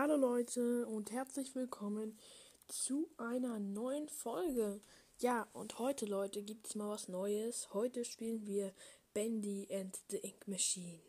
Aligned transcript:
Hallo 0.00 0.14
Leute 0.14 0.86
und 0.86 1.10
herzlich 1.10 1.56
willkommen 1.56 2.16
zu 2.68 3.10
einer 3.16 3.58
neuen 3.58 4.08
Folge. 4.08 4.80
Ja, 5.18 5.48
und 5.52 5.80
heute 5.80 6.06
Leute 6.06 6.44
gibt 6.44 6.68
es 6.68 6.76
mal 6.76 6.90
was 6.90 7.08
Neues. 7.08 7.74
Heute 7.74 8.04
spielen 8.04 8.46
wir 8.46 8.72
Bendy 9.12 9.66
and 9.72 9.98
the 10.08 10.18
Ink 10.18 10.46
Machine. 10.46 11.02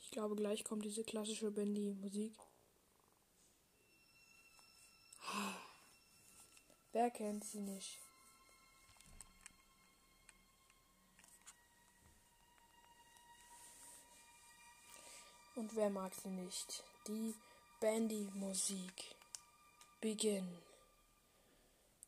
Ich 0.00 0.10
glaube, 0.12 0.34
gleich 0.34 0.64
kommt 0.64 0.86
diese 0.86 1.04
klassische 1.04 1.50
Bendy-Musik. 1.50 2.38
Wer 6.92 7.10
kennt 7.10 7.44
sie 7.44 7.60
nicht? 7.60 8.07
Und 15.58 15.74
wer 15.74 15.90
mag 15.90 16.14
sie 16.14 16.28
nicht? 16.28 16.84
Die 17.08 17.34
Bandy-Musik. 17.80 19.16
Begin. 20.00 20.46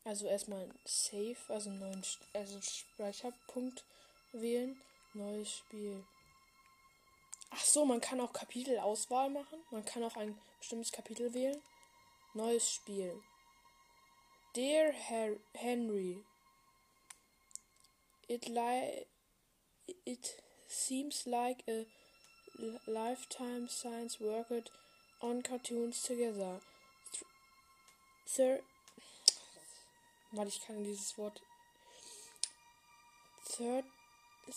Also 0.05 0.29
erstmal 0.29 0.69
Save, 0.85 1.37
also 1.49 1.71
neuen 1.71 2.01
also 2.33 2.61
Speicherpunkt 2.61 3.85
wählen. 4.31 4.81
Neues 5.15 5.51
Spiel. 5.51 6.05
Ach 7.51 7.65
so, 7.65 7.85
man 7.85 8.01
kann 8.01 8.21
auch 8.21 8.33
Kapitelauswahl 8.33 9.31
machen. 9.31 9.59
Man 9.73 9.85
kann 9.85 10.05
auch 10.05 10.15
ein 10.15 10.41
bestimmtes 10.61 10.93
Kapitel 10.93 11.35
wählen. 11.35 11.61
Neues 12.35 12.73
Spiel. 12.73 13.21
Dear 14.55 14.93
Her 14.93 15.37
Henry, 15.55 16.23
it 18.29 18.47
li 18.47 19.07
it 20.05 20.41
seems 20.69 21.27
like 21.27 21.65
a 21.69 21.85
lifetime 22.87 23.69
science 23.69 24.21
worked 24.21 24.71
on 25.21 25.43
cartoons 25.43 26.03
together. 26.03 26.61
Thir 28.27 28.61
Weil 30.33 30.49
ich 30.49 30.61
kann 30.65 30.85
dieses 30.85 31.19
Wort. 31.19 31.41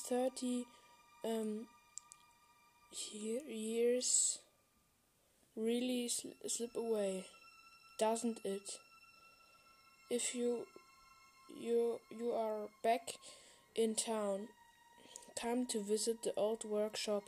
30 0.07 0.65
um, 1.23 1.67
years 3.11 4.39
really 5.55 6.07
slip 6.07 6.75
away, 6.75 7.25
doesn't 7.97 8.39
it? 8.45 8.79
If 10.09 10.35
you 10.35 10.67
you 11.59 11.99
you 12.11 12.31
are 12.33 12.69
back 12.83 13.15
in 13.75 13.95
town, 13.95 14.49
come 15.39 15.65
to 15.67 15.81
visit 15.81 16.23
the 16.23 16.33
old 16.35 16.63
workshop 16.63 17.23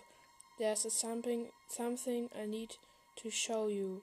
There's 0.58 0.88
something 0.89 1.52
something 1.67 2.30
I 2.34 2.45
need 2.48 2.78
to 3.17 3.30
show 3.30 3.67
you. 3.67 4.02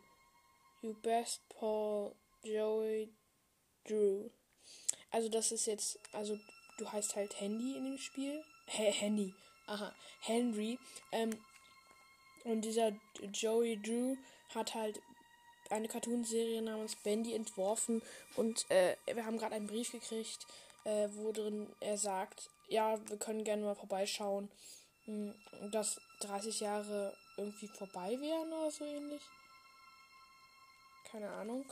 You 0.83 0.95
best 1.03 1.41
Paul 1.49 2.15
Joey 2.45 3.09
Drew. 3.87 4.31
Also 5.11 5.29
das 5.29 5.53
ist 5.53 5.67
jetzt, 5.67 5.99
also 6.13 6.39
du 6.79 6.91
heißt 6.91 7.17
halt 7.17 7.39
Handy 7.41 7.77
in 7.77 7.85
dem 7.85 7.99
Spiel. 7.99 8.43
H 8.67 8.83
Handy. 8.83 9.35
Aha. 9.67 9.95
Henry. 10.21 10.79
Ähm, 11.13 11.39
und 12.45 12.63
dieser 12.63 12.93
Joey 13.33 13.81
Drew 13.81 14.17
hat 14.55 14.75
halt 14.75 15.01
eine 15.71 15.89
Cartoonserie 15.89 16.61
namens 16.61 16.97
Bendy 16.97 17.35
entworfen 17.35 18.03
und 18.37 18.71
äh, 18.71 18.97
wir 19.07 19.25
haben 19.25 19.39
gerade 19.39 19.55
einen 19.55 19.67
Brief 19.67 19.93
gekriegt, 19.93 20.47
äh, 20.85 21.09
wo 21.13 21.33
drin 21.33 21.75
er 21.81 21.97
sagt, 21.97 22.51
ja, 22.69 22.99
wir 23.09 23.17
können 23.17 23.45
gerne 23.45 23.63
mal 23.63 23.75
vorbeischauen. 23.75 24.51
Hm, 25.05 25.35
dass 25.71 26.01
30 26.25 26.61
Jahre 26.61 27.17
irgendwie 27.37 27.69
vorbei 27.69 28.19
wären 28.21 28.53
oder 28.53 28.71
so 28.71 28.85
ähnlich. 28.85 29.23
Keine 31.05 31.31
Ahnung. 31.31 31.65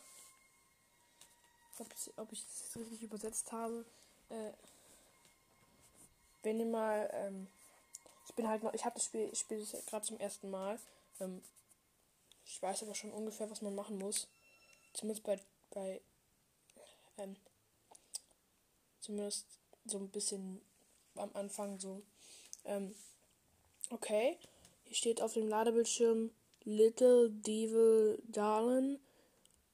Ob, 1.78 2.32
ich 2.32 2.44
das 2.44 2.76
richtig 2.76 3.02
übersetzt 3.02 3.52
habe. 3.52 3.86
Äh, 4.28 4.52
wenn 6.42 6.60
ihr 6.60 6.66
mal, 6.66 7.08
ähm, 7.14 7.46
ich 8.28 8.34
bin 8.34 8.48
halt 8.48 8.62
noch, 8.62 8.74
ich 8.74 8.84
habe 8.84 8.94
das 8.96 9.04
Spiel, 9.04 9.30
ich 9.32 9.38
spiele 9.38 9.64
das 9.64 9.86
gerade 9.86 10.06
zum 10.06 10.18
ersten 10.18 10.50
Mal. 10.50 10.78
Ähm, 11.20 11.42
ich 12.44 12.60
weiß 12.60 12.82
aber 12.82 12.94
schon 12.94 13.12
ungefähr, 13.12 13.50
was 13.50 13.62
man 13.62 13.74
machen 13.74 13.98
muss. 13.98 14.28
Zumindest 14.92 15.24
bei, 15.24 15.40
bei, 15.70 16.00
ähm, 17.16 17.36
zumindest 19.00 19.46
so 19.86 19.98
ein 19.98 20.10
bisschen 20.10 20.60
am 21.14 21.30
Anfang 21.34 21.78
so. 21.78 22.02
Ähm, 22.64 22.94
Okay. 23.90 24.38
Hier 24.84 24.96
steht 24.96 25.20
auf 25.20 25.34
dem 25.34 25.48
Ladebildschirm 25.48 26.30
Little 26.62 27.30
Devil 27.30 28.22
Darling 28.28 29.00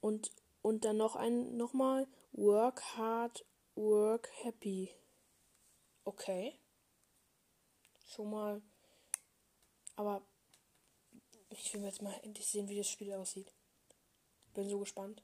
und, 0.00 0.30
und 0.62 0.84
dann 0.84 0.96
noch 0.96 1.16
ein 1.16 1.56
nochmal 1.56 2.08
Work 2.32 2.82
hard, 2.96 3.44
work 3.74 4.30
happy. 4.42 4.90
Okay. 6.04 6.58
Schon 8.06 8.30
mal. 8.30 8.62
Aber 9.96 10.22
ich 11.50 11.72
will 11.74 11.82
jetzt 11.82 12.02
mal 12.02 12.18
endlich 12.22 12.46
sehen, 12.46 12.68
wie 12.68 12.78
das 12.78 12.88
Spiel 12.88 13.12
aussieht. 13.12 13.52
Bin 14.54 14.68
so 14.68 14.78
gespannt. 14.78 15.22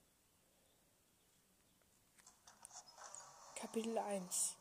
Kapitel 3.54 3.96
1. 3.96 4.56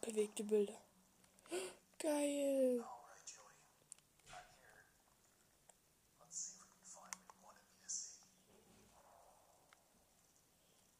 Bewegte 0.00 0.44
Bilder. 0.44 0.80
Geil. 1.98 2.84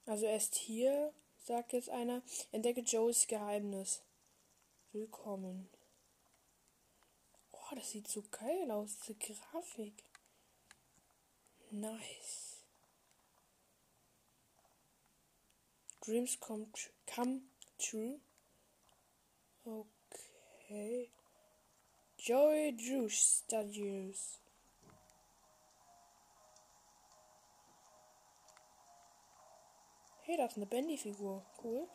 Also 0.05 0.27
erst 0.27 0.57
hier, 0.57 1.15
sagt 1.39 1.73
jetzt 1.73 1.89
einer, 1.89 2.23
entdecke 2.51 2.81
Joes 2.81 3.27
Geheimnis. 3.29 4.03
Willkommen. 4.91 5.71
Oh, 7.53 7.75
das 7.75 7.91
sieht 7.91 8.09
so 8.09 8.23
geil 8.31 8.71
aus, 8.71 8.99
diese 8.99 9.15
Grafik. 9.15 10.05
Nice. 11.71 12.65
Dreams 16.01 16.39
come, 16.41 16.67
tr 16.73 16.91
come 17.07 17.43
true. 17.79 18.21
Okay. 19.65 21.13
Joey 22.19 22.77
Drew 22.77 23.09
Studios. 23.09 24.42
Hey, 30.33 30.39
das 30.39 30.53
ist 30.53 30.57
eine 30.57 30.65
Bendy-Figur. 30.65 31.45
Cool. 31.63 31.87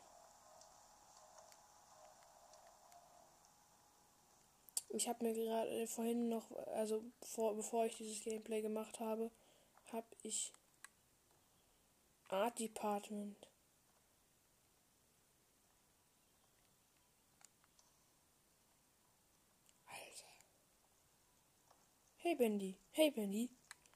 Ich 4.90 5.08
habe 5.08 5.26
mir 5.26 5.34
gerade 5.34 5.88
vorhin 5.88 6.30
noch, 6.30 6.52
also 6.68 7.04
vor, 7.24 7.56
bevor 7.56 7.88
ich 7.88 7.98
dieses 7.98 8.24
Gameplay 8.24 8.62
gemacht 8.62 9.00
habe, 9.00 9.32
habe 9.92 10.06
ich 10.22 10.54
Art 12.28 12.60
Department. 12.60 13.50
Alter. 19.88 20.28
Hey 22.18 22.36
Bendy, 22.36 22.78
hey 22.92 23.10
Bendy, 23.10 23.50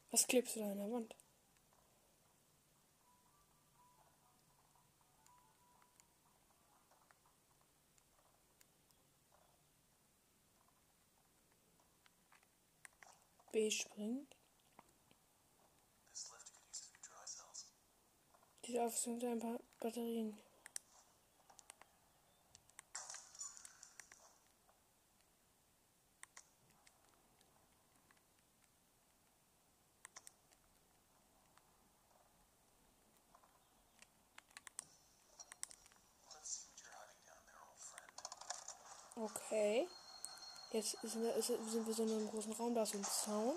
was 0.09 0.25
klebst 0.25 0.55
du 0.55 0.61
da 0.61 0.71
an 0.71 0.79
der 0.79 0.91
Wand? 0.91 1.20
B 13.51 13.69
springt. 13.69 14.33
Diese 18.65 18.81
Aufzug 18.83 19.19
sind 19.19 19.31
ein 19.31 19.39
paar 19.39 19.59
Batterien. 19.79 20.37
Okay. 39.15 39.87
Jetzt 40.71 40.97
sind 41.01 41.21
wir, 41.21 41.41
sind 41.41 41.85
wir 41.85 41.93
so 41.93 42.03
in 42.03 42.11
einem 42.11 42.29
großen 42.29 42.53
Raum, 42.53 42.73
da 42.73 42.83
ist 42.83 42.95
ein 42.95 43.03
Zaun. 43.03 43.55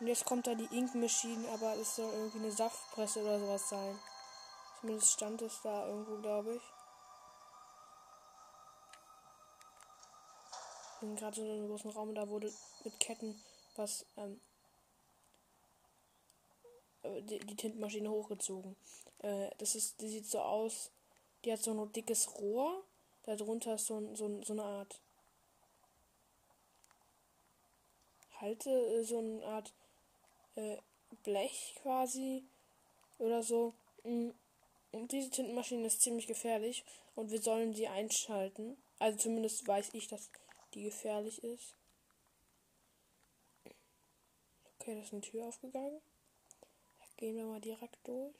Und 0.00 0.06
jetzt 0.06 0.24
kommt 0.24 0.46
da 0.46 0.54
die 0.54 0.76
Ink 0.76 0.94
Machine, 0.94 1.48
aber 1.50 1.76
es 1.76 1.94
soll 1.94 2.12
irgendwie 2.12 2.38
eine 2.38 2.50
Saftpresse 2.50 3.22
oder 3.22 3.38
sowas 3.38 3.68
sein. 3.68 3.98
Zumindest 4.80 5.12
stand 5.12 5.42
es 5.42 5.60
da 5.62 5.86
irgendwo, 5.86 6.16
glaube 6.16 6.56
ich. 6.56 6.62
Ich 10.94 11.00
bin 11.00 11.16
gerade 11.16 11.36
so 11.36 11.42
in 11.42 11.50
einem 11.50 11.68
großen 11.68 11.90
Raum, 11.90 12.14
da 12.14 12.28
wurde 12.28 12.52
mit 12.82 12.98
Ketten 12.98 13.40
was, 13.76 14.04
ähm, 14.16 14.40
äh, 17.02 17.22
die, 17.22 17.38
die 17.38 17.56
Tintenmaschine 17.56 18.10
hochgezogen. 18.10 18.76
Äh, 19.18 19.50
das 19.58 19.74
ist, 19.74 20.00
die 20.00 20.08
sieht 20.08 20.26
so 20.26 20.40
aus, 20.40 20.90
die 21.44 21.52
hat 21.52 21.62
so 21.62 21.72
ein 21.72 21.92
dickes 21.92 22.34
Rohr, 22.36 22.82
darunter 23.24 23.74
ist 23.74 23.86
so, 23.86 24.14
so, 24.14 24.42
so 24.42 24.52
eine 24.52 24.64
Art 24.64 25.00
Halte, 28.40 28.70
äh, 28.70 29.04
so 29.04 29.18
eine 29.18 29.44
Art 29.44 29.72
äh, 30.56 30.76
Blech 31.22 31.74
quasi 31.82 32.44
oder 33.18 33.42
so. 33.42 33.74
Mm, 34.04 34.30
und 34.92 35.12
diese 35.12 35.30
Tintenmaschine 35.30 35.86
ist 35.86 36.00
ziemlich 36.00 36.26
gefährlich 36.26 36.84
und 37.14 37.30
wir 37.30 37.40
sollen 37.40 37.74
sie 37.74 37.88
einschalten. 37.88 38.76
Also 38.98 39.18
zumindest 39.18 39.66
weiß 39.66 39.90
ich, 39.92 40.08
dass 40.08 40.30
die 40.74 40.82
gefährlich 40.82 41.42
ist. 41.44 41.74
Okay, 44.78 44.94
da 44.94 45.02
ist 45.02 45.12
eine 45.12 45.22
Tür 45.22 45.46
aufgegangen. 45.46 46.00
Da 46.98 47.06
gehen 47.16 47.36
wir 47.36 47.44
mal 47.44 47.60
direkt 47.60 47.98
durch. 48.04 48.34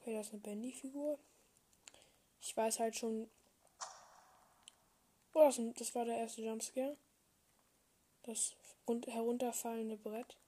Okay, 0.00 0.14
da 0.14 0.20
ist 0.20 0.32
eine 0.32 0.40
Bendy-Figur. 0.40 1.18
Ich 2.40 2.56
weiß 2.56 2.80
halt 2.80 2.96
schon. 2.96 3.30
Oh, 5.34 5.44
das, 5.44 5.60
das 5.76 5.94
war 5.94 6.06
der 6.06 6.16
erste 6.16 6.40
Jumpscare. 6.40 6.96
Das 8.22 8.56
herunterfallende 8.86 9.98
Brett. 9.98 10.38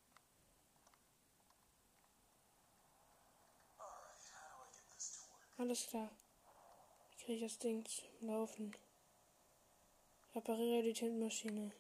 Alles 5.59 5.87
klar. 5.87 6.11
Ich 7.11 7.25
kriege 7.27 7.45
das 7.45 7.59
Ding 7.59 7.85
zum 7.85 8.29
Laufen. 8.29 8.75
Repariere 10.35 10.83
die 10.83 10.95
Tintenmaschine. 10.95 11.73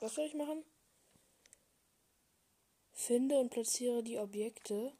Was 0.00 0.14
soll 0.14 0.26
ich 0.26 0.34
machen? 0.34 0.64
Finde 2.94 3.38
und 3.38 3.50
platziere 3.50 4.02
die 4.02 4.18
Objekte. 4.18 4.92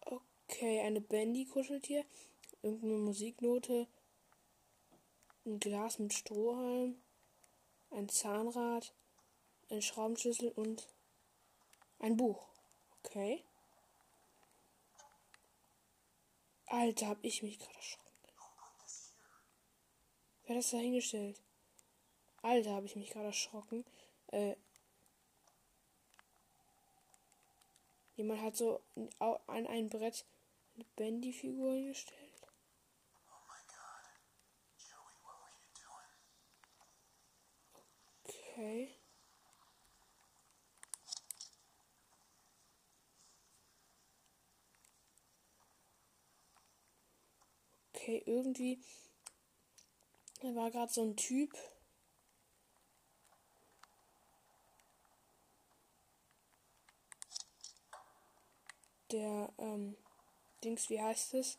Okay, 0.00 0.80
eine 0.80 1.00
Bandy 1.00 1.46
kuschelt 1.46 1.86
hier. 1.86 2.04
Irgendeine 2.62 2.98
Musiknote. 2.98 3.86
Ein 5.46 5.60
Glas 5.60 5.98
mit 5.98 6.12
Strohhalm. 6.12 7.00
Ein 7.90 8.08
Zahnrad. 8.08 8.92
Ein 9.70 9.82
Schraubenschlüssel 9.82 10.50
und 10.50 10.88
ein 12.00 12.16
Buch. 12.16 12.48
Okay. 12.98 13.44
Alter, 16.66 17.08
hab 17.08 17.24
ich 17.24 17.42
mich 17.42 17.58
gerade 17.58 17.76
erschrocken. 17.76 18.02
Wer 20.44 20.56
hat 20.56 20.64
das 20.64 20.70
da 20.70 20.78
hingestellt? 20.78 21.40
Alter, 22.42 22.74
hab 22.74 22.84
ich 22.84 22.96
mich 22.96 23.10
gerade 23.10 23.26
erschrocken. 23.26 23.84
Äh, 24.28 24.56
jemand 28.22 28.40
hat 28.40 28.56
so 28.56 28.80
an 29.18 29.66
ein 29.66 29.88
Brett 29.88 30.24
eine 30.76 30.84
Bandy-Figur 30.96 31.72
hingestellt. 31.72 32.18
Okay. 38.54 38.94
okay, 47.94 48.22
irgendwie 48.26 48.78
da 50.42 50.54
war 50.54 50.70
gerade 50.70 50.92
so 50.92 51.02
ein 51.02 51.16
Typ. 51.16 51.52
Der, 59.12 59.52
ähm, 59.58 59.96
Dings, 60.64 60.88
wie 60.90 61.00
heißt 61.00 61.34
es? 61.34 61.58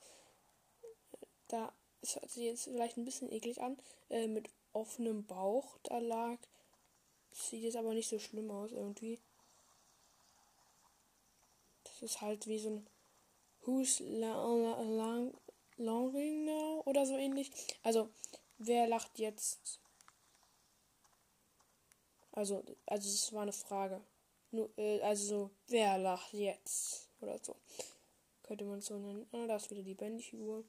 Da, 1.48 1.72
es 2.02 2.16
hört 2.16 2.32
sich 2.32 2.44
jetzt 2.44 2.64
vielleicht 2.64 2.98
ein 2.98 3.06
bisschen 3.06 3.32
eklig 3.32 3.62
an, 3.62 3.78
äh, 4.10 4.28
mit 4.28 4.50
offenem 4.74 5.26
Bauch 5.26 5.78
da 5.84 6.00
lag. 6.00 6.40
Sieht 7.32 7.64
jetzt 7.64 7.76
aber 7.76 7.94
nicht 7.94 8.10
so 8.10 8.20
schlimm 8.20 8.50
aus 8.52 8.72
irgendwie. 8.72 9.20
Das 11.84 12.02
ist 12.02 12.22
halt 12.22 12.48
wie 12.48 12.60
so 12.60 12.70
ein 12.70 12.88
Who's 13.62 14.00
Longing 15.78 16.46
Now 16.46 16.84
oder 16.86 17.06
so 17.06 17.16
ähnlich. 17.16 17.52
Also, 17.82 18.10
wer 18.58 18.88
lacht 18.88 19.20
jetzt? 19.20 19.80
Also, 22.32 22.64
also 22.86 23.08
es 23.10 23.32
war 23.32 23.44
eine 23.44 23.54
Frage. 23.54 24.02
Nur, 24.52 24.70
äh, 24.78 25.02
also, 25.02 25.52
wer 25.68 25.98
lacht 25.98 26.34
jetzt? 26.34 27.13
Oder 27.24 27.40
so. 27.42 27.56
Könnte 28.44 28.66
man 28.66 28.82
so 28.82 29.00
nennen. 29.00 29.26
Ah, 29.32 29.48
da 29.48 29.56
ist 29.56 29.72
wieder 29.72 29.82
die 29.82 29.96
Bandy-Figur. 29.96 30.66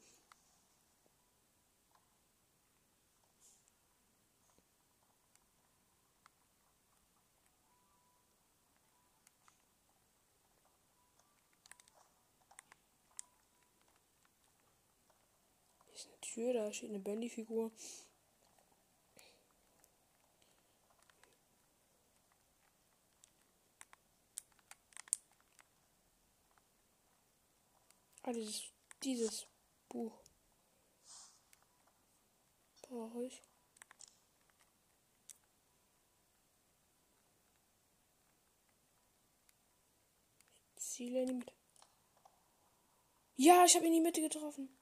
Tür, 16.21 16.53
da 16.53 16.73
steht 16.73 16.91
eine 16.91 17.01
Bandy-Figur. 17.01 17.73
Ah, 28.26 28.32
dieses, 28.32 28.73
dieses 29.03 29.47
Buch 29.91 30.19
brauche 32.81 33.26
ich. 33.26 33.43
Ziele 40.77 41.20
in 41.20 41.27
die 41.27 41.34
Mitte. 41.34 41.53
Ja, 43.37 43.65
ich 43.67 43.75
habe 43.75 43.84
in 43.84 43.93
die 43.93 44.01
Mitte 44.01 44.22
getroffen. 44.22 44.74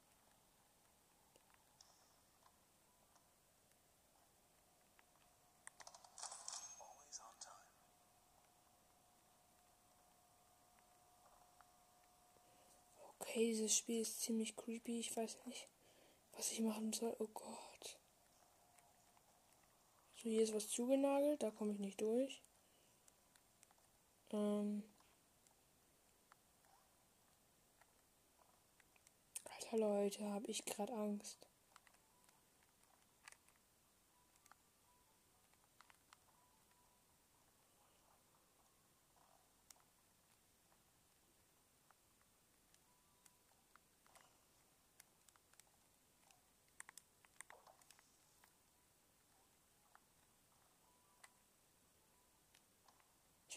Okay, 13.32 13.46
dieses 13.46 13.74
Spiel 13.74 14.02
ist 14.02 14.20
ziemlich 14.20 14.54
creepy. 14.56 15.00
Ich 15.00 15.16
weiß 15.16 15.38
nicht, 15.46 15.66
was 16.34 16.52
ich 16.52 16.60
machen 16.60 16.92
soll. 16.92 17.16
Oh 17.18 17.28
Gott. 17.32 17.98
So, 20.16 20.28
hier 20.28 20.42
ist 20.42 20.52
was 20.52 20.68
zugenagelt. 20.68 21.42
Da 21.42 21.50
komme 21.50 21.72
ich 21.72 21.78
nicht 21.78 21.98
durch. 22.02 22.42
Ähm. 24.32 24.82
Alter 29.44 29.78
Leute, 29.78 30.28
habe 30.28 30.50
ich 30.50 30.66
gerade 30.66 30.92
Angst. 30.92 31.48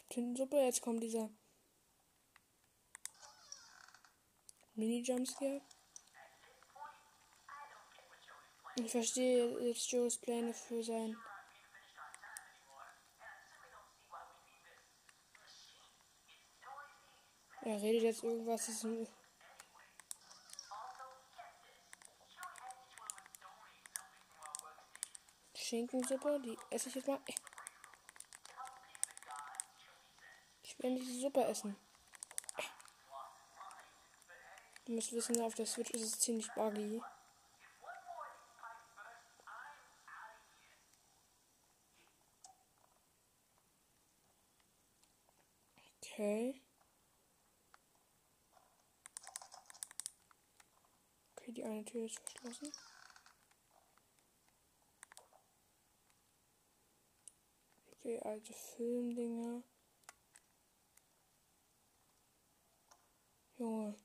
Tintensuppe. 0.09 0.57
Jetzt 0.57 0.81
kommt 0.81 1.01
dieser 1.01 1.29
Mini-Jumpscare. 4.75 5.61
Ich 8.77 8.91
verstehe 8.91 9.59
jetzt 9.61 9.89
Joes 9.89 10.17
Pläne 10.17 10.53
für 10.53 10.83
sein. 10.83 11.15
Er 17.61 17.81
redet 17.81 18.03
jetzt 18.03 18.23
irgendwas. 18.23 18.67
Ist 18.67 18.85
Schinkensuppe, 25.55 26.39
die 26.41 26.57
esse 26.69 26.89
ich 26.89 26.95
jetzt 26.95 27.07
mal. 27.07 27.19
Ich 30.85 30.91
will 30.91 30.99
nicht 30.99 31.09
die 31.09 31.19
Suppe 31.19 31.43
essen. 31.45 31.75
Du 34.85 34.91
musst 34.91 35.11
wissen, 35.13 35.41
auf 35.41 35.55
der 35.55 35.65
Switch 35.65 35.89
ist 35.89 36.03
es 36.03 36.19
ziemlich 36.19 36.47
buggy. 36.53 37.01
Okay. 46.03 46.61
Okay, 51.35 51.51
die 51.51 51.63
eine 51.63 51.83
Tür 51.83 52.05
ist 52.05 52.19
verschlossen. 52.19 52.71
Okay, 57.87 58.19
alte 58.19 58.53
Filmdinger. 58.53 59.63
Junge. 63.57 63.95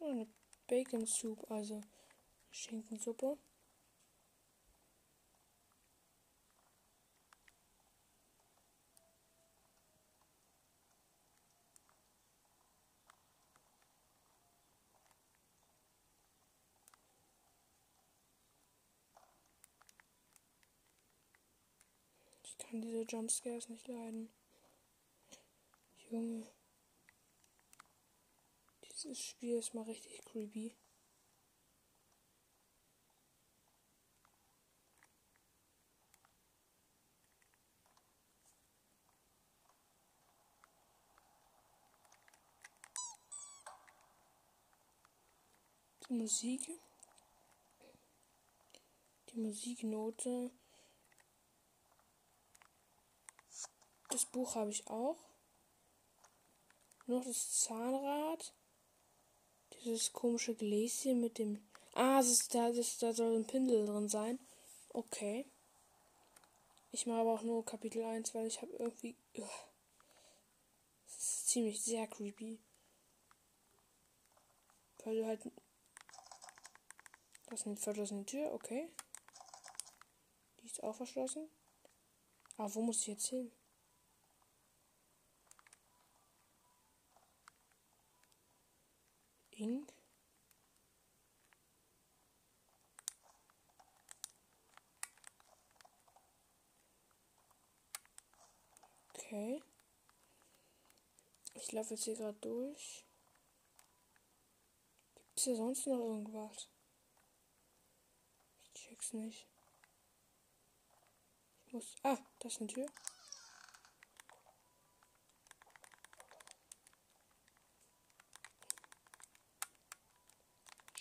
Eine 0.00 0.26
Bacon 0.66 1.04
Soup, 1.06 1.50
also 1.50 1.82
Schinkensuppe. 2.50 3.38
Ich 22.44 22.58
kann 22.78 22.82
diese 22.82 23.02
Jumpscares 23.02 23.68
nicht 23.68 23.88
leiden. 23.88 24.30
Junge. 26.10 26.46
Dieses 28.84 29.18
Spiel 29.18 29.58
ist 29.58 29.74
mal 29.74 29.82
richtig 29.82 30.24
creepy. 30.24 30.76
Die 46.08 46.12
Musik. 46.12 46.60
Die 49.30 49.38
Musiknote. 49.40 50.52
Das 54.08 54.24
Buch 54.24 54.54
habe 54.54 54.70
ich 54.70 54.86
auch. 54.86 55.18
Noch 57.06 57.24
das 57.24 57.60
Zahnrad. 57.60 58.52
Dieses 59.84 60.12
komische 60.12 60.54
Gläschen 60.54 61.20
mit 61.20 61.38
dem. 61.38 61.62
Ah, 61.94 62.18
das 62.18 62.28
ist, 62.28 62.54
da, 62.54 62.70
das, 62.72 62.98
da 62.98 63.12
soll 63.12 63.36
ein 63.36 63.46
Pinsel 63.46 63.86
drin 63.86 64.08
sein. 64.08 64.38
Okay. 64.90 65.46
Ich 66.90 67.06
mache 67.06 67.20
aber 67.20 67.34
auch 67.34 67.42
nur 67.42 67.64
Kapitel 67.64 68.02
1, 68.02 68.34
weil 68.34 68.46
ich 68.46 68.60
habe 68.62 68.72
irgendwie. 68.72 69.16
Das 69.34 71.16
ist 71.18 71.48
ziemlich 71.48 71.82
sehr 71.82 72.06
creepy. 72.06 72.58
Weil 75.04 75.16
du 75.16 75.26
halt. 75.26 75.40
Das 77.46 77.60
ist 77.60 77.66
eine 77.66 77.76
verschlossene 77.76 78.26
Tür, 78.26 78.52
okay. 78.52 78.90
Die 80.60 80.66
ist 80.66 80.82
auch 80.82 80.94
verschlossen. 80.94 81.48
Aber 82.56 82.74
wo 82.74 82.82
muss 82.82 83.00
ich 83.00 83.06
jetzt 83.06 83.28
hin? 83.28 83.50
Ink. 89.58 89.92
Okay. 99.14 99.60
Ich 101.54 101.72
laufe 101.72 101.94
jetzt 101.94 102.04
hier 102.04 102.14
gerade 102.14 102.38
durch. 102.38 103.04
Gibt 105.16 105.38
es 105.38 105.44
hier 105.44 105.56
sonst 105.56 105.86
noch 105.88 105.98
irgendwas? 105.98 106.68
Ich 108.62 108.80
check's 108.80 109.12
nicht. 109.12 109.48
Ich 111.66 111.72
muss. 111.72 111.96
Ah, 112.04 112.18
das 112.38 112.54
ist 112.54 112.60
eine 112.60 112.68
Tür. 112.68 112.86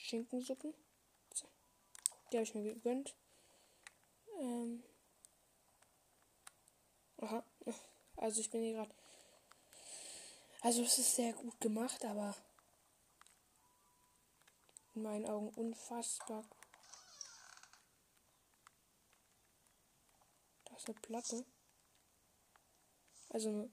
Schinkensuppen. 0.07 0.73
Die 2.31 2.37
habe 2.37 2.43
ich 2.43 2.55
mir 2.55 2.63
gegönnt. 2.63 3.13
Ähm. 4.39 4.81
Aha. 7.17 7.43
Also 8.15 8.39
ich 8.39 8.49
bin 8.49 8.61
hier 8.61 8.73
gerade. 8.73 8.95
Also 10.61 10.81
es 10.83 10.97
ist 10.97 11.15
sehr 11.15 11.33
gut 11.33 11.59
gemacht, 11.59 12.05
aber 12.05 12.35
in 14.95 15.01
meinen 15.01 15.25
Augen 15.25 15.49
unfassbar. 15.49 16.45
Da 20.65 20.75
ist 20.77 20.87
eine 20.87 20.99
Platte. 21.01 21.45
Also 23.29 23.49
eine 23.49 23.69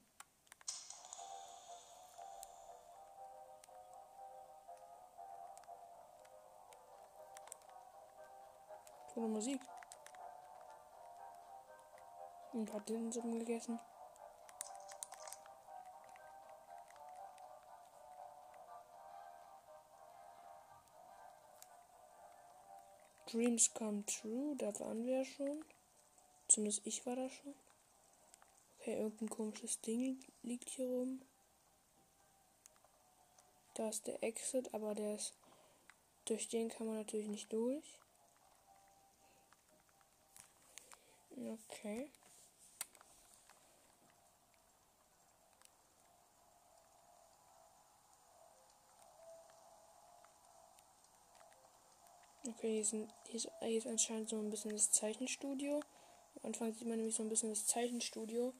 Coole 9.15 9.29
Musik. 9.29 9.61
Und 12.51 12.73
hat 12.73 12.89
den 12.89 13.13
Suppen 13.13 13.39
gegessen. 13.39 13.79
Dreams 23.27 23.73
Come 23.73 24.05
True, 24.05 24.57
da 24.57 24.77
waren 24.81 25.05
wir 25.05 25.23
schon. 25.23 25.63
Zumindest 26.49 26.85
ich 26.85 27.05
war 27.05 27.15
da 27.15 27.29
schon. 27.29 27.55
Okay, 28.79 28.97
irgendein 28.97 29.29
komisches 29.29 29.79
Ding 29.79 30.19
liegt 30.43 30.69
hier 30.71 30.87
rum. 30.87 31.21
Da 33.75 33.87
ist 33.87 34.07
der 34.07 34.21
Exit, 34.21 34.73
aber 34.73 34.93
der 34.93 35.15
ist. 35.15 35.33
Durch 36.25 36.49
den 36.49 36.67
kann 36.67 36.87
man 36.87 36.97
natürlich 36.97 37.29
nicht 37.29 37.53
durch. 37.53 38.01
Okay. 41.37 42.09
Okay, 52.47 52.75
hier, 52.75 52.85
sind, 52.85 53.11
hier, 53.27 53.35
ist, 53.35 53.49
hier 53.59 53.77
ist 53.77 53.87
anscheinend 53.87 54.29
so 54.29 54.37
ein 54.37 54.49
bisschen 54.49 54.71
das 54.71 54.91
Zeichenstudio. 54.91 55.81
Am 56.35 56.47
Anfang 56.47 56.73
sieht 56.73 56.87
man 56.87 56.97
nämlich 56.97 57.15
so 57.15 57.23
ein 57.23 57.29
bisschen 57.29 57.49
das 57.49 57.65
Zeichenstudio. 57.65 58.53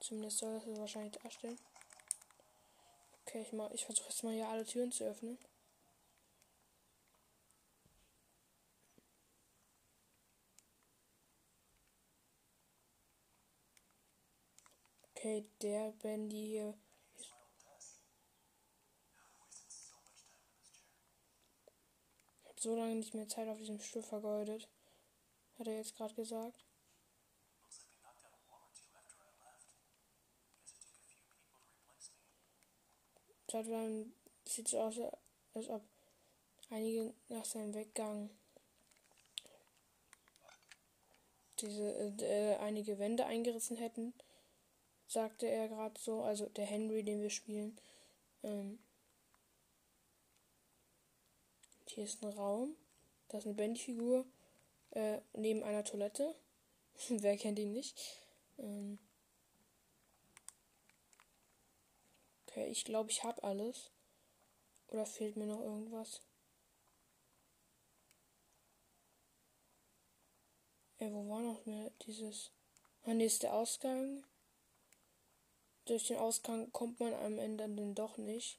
Zumindest 0.00 0.38
soll 0.38 0.54
das 0.54 0.78
wahrscheinlich 0.78 1.12
darstellen. 1.22 1.58
Okay, 3.26 3.42
ich, 3.42 3.52
ich 3.74 3.84
versuche 3.84 4.08
jetzt 4.08 4.24
mal 4.24 4.32
hier 4.32 4.48
alle 4.48 4.64
Türen 4.64 4.90
zu 4.90 5.04
öffnen. 5.04 5.38
Okay, 15.26 15.44
der 15.60 15.92
Bandy 16.04 16.36
hier. 16.36 16.74
Ich 17.18 17.32
habe 22.44 22.60
so 22.60 22.76
lange 22.76 22.94
nicht 22.94 23.12
mehr 23.12 23.26
Zeit 23.26 23.48
auf 23.48 23.58
diesem 23.58 23.80
Stuhl 23.80 24.04
vergeudet. 24.04 24.68
Hat 25.58 25.66
er 25.66 25.78
jetzt 25.78 25.96
gerade 25.96 26.14
gesagt. 26.14 26.64
Wann 33.48 34.12
sieht 34.44 34.68
so 34.68 34.78
aus, 34.78 34.94
als 35.54 35.68
ob 35.70 35.82
einige 36.70 37.12
nach 37.28 37.44
seinem 37.44 37.74
Weggang 37.74 38.30
diese 41.58 42.14
äh, 42.20 42.52
äh 42.52 42.56
einige 42.58 43.00
Wände 43.00 43.26
eingerissen 43.26 43.76
hätten 43.76 44.14
sagte 45.06 45.46
er 45.46 45.68
gerade 45.68 45.98
so, 46.00 46.22
also 46.22 46.46
der 46.50 46.66
Henry, 46.66 47.02
den 47.02 47.22
wir 47.22 47.30
spielen. 47.30 47.78
Ähm, 48.42 48.78
hier 51.88 52.04
ist 52.04 52.22
ein 52.22 52.32
Raum, 52.32 52.76
da 53.28 53.38
ist 53.38 53.46
eine 53.46 53.54
Bandfigur 53.54 54.26
äh, 54.90 55.20
neben 55.32 55.62
einer 55.62 55.84
Toilette. 55.84 56.34
Wer 57.08 57.36
kennt 57.36 57.58
ihn 57.58 57.72
nicht? 57.72 57.98
Ähm, 58.58 58.98
okay, 62.46 62.66
ich 62.66 62.84
glaube, 62.84 63.10
ich 63.10 63.24
habe 63.24 63.42
alles. 63.42 63.90
Oder 64.88 65.06
fehlt 65.06 65.36
mir 65.36 65.46
noch 65.46 65.60
irgendwas? 65.60 66.20
Ja, 70.98 71.12
wo 71.12 71.28
war 71.28 71.40
noch 71.40 71.66
mehr 71.66 71.90
dieses... 72.06 72.50
Ah, 73.04 73.14
nee, 73.14 73.26
ist 73.26 73.42
der 73.42 73.54
Ausgang. 73.54 74.24
Durch 75.86 76.08
den 76.08 76.16
Ausgang 76.18 76.72
kommt 76.72 76.98
man 76.98 77.14
am 77.14 77.38
Ende 77.38 77.68
dann 77.68 77.94
doch 77.94 78.18
nicht. 78.18 78.58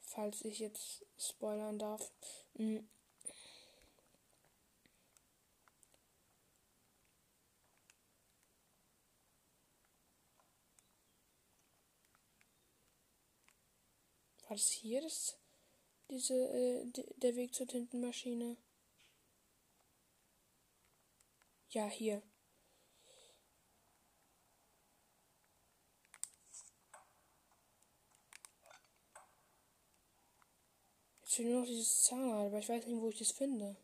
Falls 0.00 0.44
ich 0.44 0.58
jetzt 0.58 1.04
spoilern 1.18 1.78
darf. 1.78 2.10
Hm. 2.56 2.88
War 14.48 14.56
das 14.56 14.70
hier 14.70 15.02
das, 15.02 15.36
diese, 16.10 16.34
äh, 16.34 16.86
der 17.16 17.36
Weg 17.36 17.54
zur 17.54 17.66
Tintenmaschine? 17.68 18.56
Ja, 21.70 21.86
hier. 21.86 22.22
Jetzt 31.36 31.42
fehlt 31.42 31.52
nur 31.52 31.60
noch 31.60 31.68
dieses 31.68 32.04
Zahnrad, 32.04 32.46
aber 32.46 32.58
ich 32.60 32.68
weiß 32.70 32.86
nicht, 32.86 32.98
wo 32.98 33.10
ich 33.10 33.18
das 33.18 33.30
finde. 33.30 33.76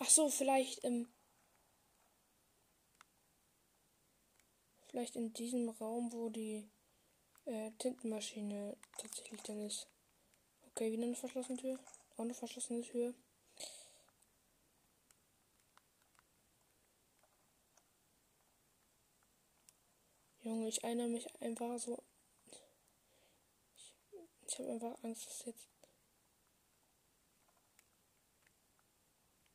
Ach 0.00 0.10
so, 0.10 0.28
vielleicht 0.28 0.82
im. 0.82 1.08
Vielleicht 4.88 5.14
in 5.14 5.32
diesem 5.34 5.68
Raum, 5.68 6.12
wo 6.12 6.30
die 6.30 6.68
äh, 7.44 7.70
Tintenmaschine 7.78 8.76
tatsächlich 8.96 9.40
dann 9.42 9.64
ist. 9.66 9.86
Okay, 10.70 10.90
wieder 10.90 11.04
eine 11.04 11.14
verschlossene 11.14 11.58
Tür. 11.58 11.78
Auch 12.16 12.24
eine 12.24 12.34
verschlossene 12.34 12.82
Tür. 12.82 13.14
Junge, 20.40 20.66
ich 20.66 20.82
erinnere 20.82 21.08
mich 21.08 21.40
einfach 21.40 21.78
so. 21.78 22.02
Ich, 24.48 24.58
habe 24.58 24.72
einfach 24.72 25.04
Angst, 25.04 25.26
dass 25.26 25.44
jetzt 25.44 25.68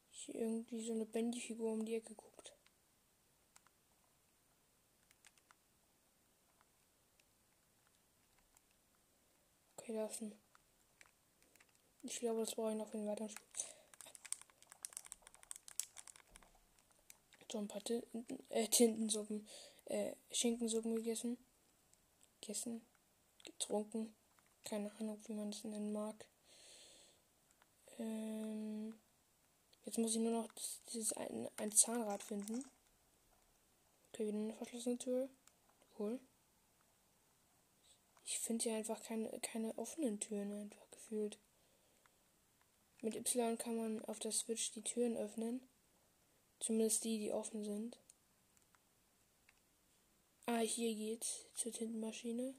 hier 0.10 0.36
irgendwie 0.36 0.86
so 0.86 0.94
eine 0.94 1.06
Bandy-Figur 1.06 1.74
um 1.74 1.84
die 1.84 1.96
Ecke 1.96 2.14
guckt. 2.14 2.54
Okay, 9.76 9.94
da 9.94 10.06
ist 10.06 10.22
ein. 10.22 10.40
Ich 12.04 12.20
glaube, 12.20 12.42
das 12.42 12.56
brauche 12.56 12.72
ich 12.72 12.78
noch 12.78 12.88
für 12.88 12.98
den 12.98 13.08
weiteren 13.08 13.30
Spiel. 13.30 13.44
So 17.52 17.60
ein 17.60 17.68
paar 17.68 17.84
Tinten, 17.84 18.26
äh, 18.50 18.68
Tintensuppen 18.68 19.48
äh, 19.86 20.16
Schinkensuppen 20.32 20.96
gegessen. 20.96 21.38
Gegessen. 22.42 22.86
Getrunken. 23.44 24.16
Keine 24.64 24.92
Ahnung, 25.00 25.20
wie 25.28 25.34
man 25.34 25.52
das 25.52 25.64
nennen 25.64 25.92
mag. 25.92 26.16
Ähm, 28.00 28.96
jetzt 29.86 29.98
muss 29.98 30.12
ich 30.16 30.22
nur 30.22 30.32
noch 30.32 30.52
das, 30.54 30.82
dieses 30.94 31.14
ein, 31.14 31.50
ein 31.58 31.72
Zahnrad 31.72 32.24
finden. 32.24 32.64
Okay, 34.10 34.28
wieder 34.28 34.38
eine 34.38 34.56
verschlossene 34.56 34.98
Tür. 34.98 35.30
Cool. 35.98 36.20
Ich 38.26 38.40
finde 38.40 38.64
hier 38.64 38.76
einfach 38.76 39.02
keine, 39.04 39.30
keine 39.42 39.78
offenen 39.78 40.20
Türen 40.20 40.54
einfach 40.54 40.90
gefühlt. 40.92 41.38
Mit 43.02 43.16
Y 43.16 43.58
kann 43.58 43.76
man 43.76 44.06
auf 44.06 44.20
der 44.20 44.32
Switch 44.32 44.72
die 44.72 44.82
Türen 44.82 45.18
öffnen. 45.18 45.62
Zumindest 46.60 47.04
die, 47.04 47.20
die 47.20 47.34
offen 47.34 47.66
sind. 47.66 47.98
Ah, 50.46 50.60
hier 50.60 50.96
geht's 50.96 51.46
zur 51.54 51.74
Tintenmaschine. 51.74 52.56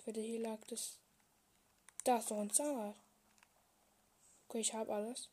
Ich 0.00 0.06
wette, 0.06 0.22
hier 0.22 0.40
lag 0.40 0.58
das. 0.68 0.98
Da 2.04 2.16
ist 2.16 2.30
doch 2.30 2.38
ein 2.38 2.50
Zahnrad. 2.50 2.96
Okay, 4.48 4.60
ich 4.60 4.72
habe 4.72 4.94
alles. 4.94 5.28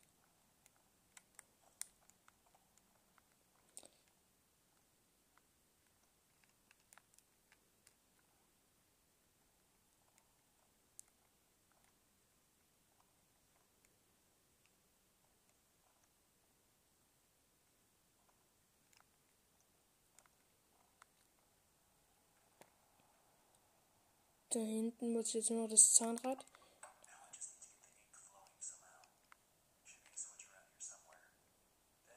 Da 24.50 24.60
hinten 24.60 25.12
muss 25.12 25.34
jetzt 25.34 25.50
nur 25.50 25.62
noch 25.62 25.70
das 25.70 25.92
Zahnrad. 25.92 26.38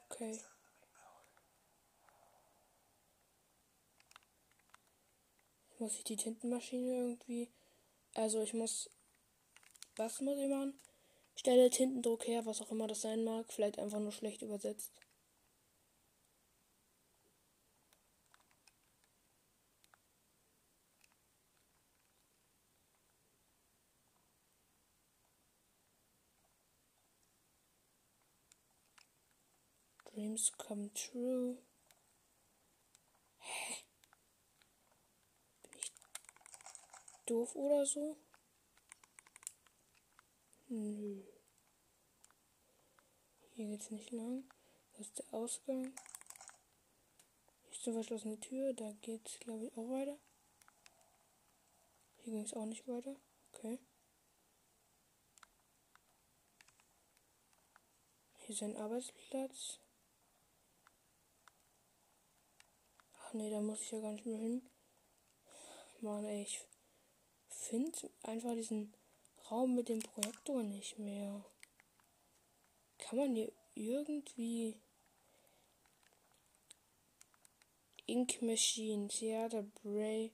Okay. 0.10 0.40
Muss 5.78 5.96
ich 5.96 6.04
die 6.06 6.16
Tintenmaschine 6.16 6.96
irgendwie. 6.96 7.50
Also 8.14 8.42
ich 8.42 8.54
muss. 8.54 8.90
Was 9.98 10.22
muss 10.22 10.38
ich 10.38 10.48
machen? 10.48 10.80
Stelle 11.36 11.70
Tintendruck 11.70 12.28
her, 12.28 12.46
was 12.46 12.62
auch 12.62 12.72
immer 12.72 12.88
das 12.88 13.02
sein 13.02 13.26
mag. 13.26 13.52
Vielleicht 13.52 13.78
einfach 13.78 14.00
nur 14.00 14.12
schlecht 14.12 14.42
übersetzt. 14.42 14.92
Dreams 30.32 30.52
come 30.58 30.90
true. 30.94 31.58
Hä? 33.40 33.76
Bin 35.64 35.80
ich 35.80 35.92
doof 37.26 37.56
oder 37.56 37.86
so? 37.86 38.16
Nö. 40.70 41.22
Hier 43.56 43.68
geht's 43.68 43.92
nicht 43.92 44.12
lang. 44.12 44.46
Das 44.94 45.08
ist 45.08 45.20
der 45.20 45.34
Ausgang. 45.34 45.94
Hier 47.64 47.72
ist 47.72 47.88
eine 47.88 47.96
verschlossene 47.96 48.40
Tür. 48.40 48.74
Da 48.74 48.94
geht's, 49.02 49.38
glaube 49.40 49.66
ich, 49.66 49.74
auch 49.74 49.90
weiter. 49.90 50.18
Hier 52.24 52.34
ging 52.34 52.46
es 52.46 52.54
auch 52.54 52.66
nicht 52.66 52.88
weiter. 52.88 53.18
Okay. 53.52 53.80
Hier 58.40 58.56
ist 58.56 58.64
ein 58.64 58.78
Arbeitsplatz. 58.78 59.82
Ach 63.32 63.36
nee, 63.36 63.50
da 63.50 63.62
muss 63.62 63.80
ich 63.80 63.92
ja 63.92 64.02
gar 64.02 64.12
nicht 64.12 64.26
mehr 64.26 64.38
hin. 64.38 64.62
Mann, 66.02 66.26
ey, 66.26 66.42
ich 66.42 66.60
finde 67.48 68.10
einfach 68.24 68.54
diesen 68.56 68.94
Raum 69.50 69.74
mit 69.74 69.88
dem 69.88 70.02
Projektor 70.02 70.62
nicht 70.64 71.00
mehr. 71.00 71.46
Kann 72.98 73.20
man 73.20 73.34
hier 73.34 73.50
irgendwie 73.74 74.76
Ink 78.06 78.42
Machine, 78.42 79.08
Theater 79.08 79.64
Break 79.82 80.34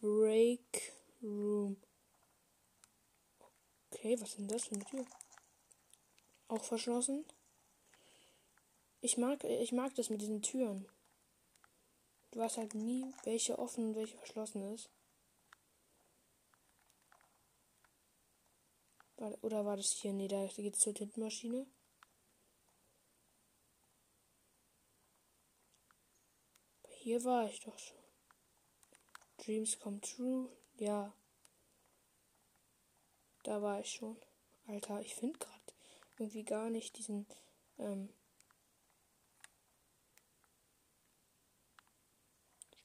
Break 0.00 0.94
Room. 1.22 1.76
Okay, 3.92 4.20
was 4.20 4.30
ist 4.30 4.38
denn 4.38 4.48
das 4.48 4.64
für 4.64 4.74
eine 4.74 4.84
Tür? 4.84 5.06
Auch 6.48 6.64
verschlossen? 6.64 7.24
Ich 9.00 9.16
mag, 9.16 9.44
ich 9.44 9.72
mag 9.72 9.94
das 9.94 10.10
mit 10.10 10.20
diesen 10.20 10.42
Türen. 10.42 10.88
Du 12.32 12.40
weißt 12.40 12.58
halt 12.58 12.74
nie, 12.74 13.14
welche 13.24 13.58
offen 13.58 13.88
und 13.88 13.94
welche 13.94 14.16
verschlossen 14.16 14.74
ist. 14.74 14.90
Oder 19.16 19.64
war 19.64 19.76
das 19.76 19.92
hier? 19.92 20.12
Nee, 20.12 20.28
da 20.28 20.46
geht's 20.46 20.80
zur 20.80 20.94
Tintenmaschine. 20.94 21.66
Hier 26.88 27.24
war 27.24 27.48
ich 27.48 27.60
doch 27.60 27.78
schon. 27.78 27.96
Dreams 29.38 29.78
come 29.78 30.00
true. 30.00 30.50
Ja. 30.76 31.12
Da 33.44 33.62
war 33.62 33.80
ich 33.80 33.90
schon. 33.90 34.16
Alter, 34.66 35.00
ich 35.00 35.14
finde 35.14 35.38
gerade 35.38 35.72
irgendwie 36.18 36.44
gar 36.44 36.68
nicht 36.70 36.98
diesen. 36.98 37.26
Ähm 37.78 38.10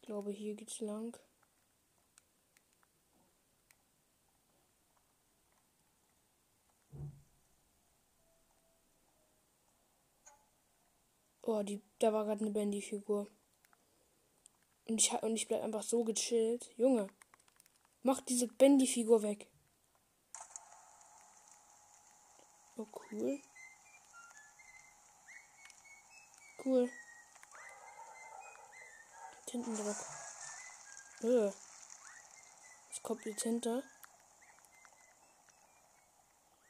ich 0.04 0.08
glaube, 0.08 0.32
hier 0.32 0.54
geht's 0.54 0.82
lang. 0.82 1.18
Oh, 11.42 11.64
die, 11.64 11.82
da 12.00 12.12
war 12.12 12.26
gerade 12.26 12.42
eine 12.42 12.52
Bandy-Figur. 12.52 13.32
Und 14.90 15.00
ich, 15.00 15.14
und 15.24 15.38
ich 15.38 15.48
bleib 15.48 15.64
einfach 15.64 15.84
so 15.84 16.04
gechillt. 16.04 16.70
Junge, 16.76 17.08
mach 18.02 18.20
diese 18.20 18.50
Bandy-Figur 18.50 19.24
weg. 19.24 19.50
Oh, 22.76 22.88
cool. 23.10 23.40
Cool. 26.66 26.90
Tintendruck. 29.54 29.98
Öh. 31.22 31.52
Was 32.90 33.04
kommt 33.04 33.24
die 33.24 33.36
Tinte? 33.36 33.84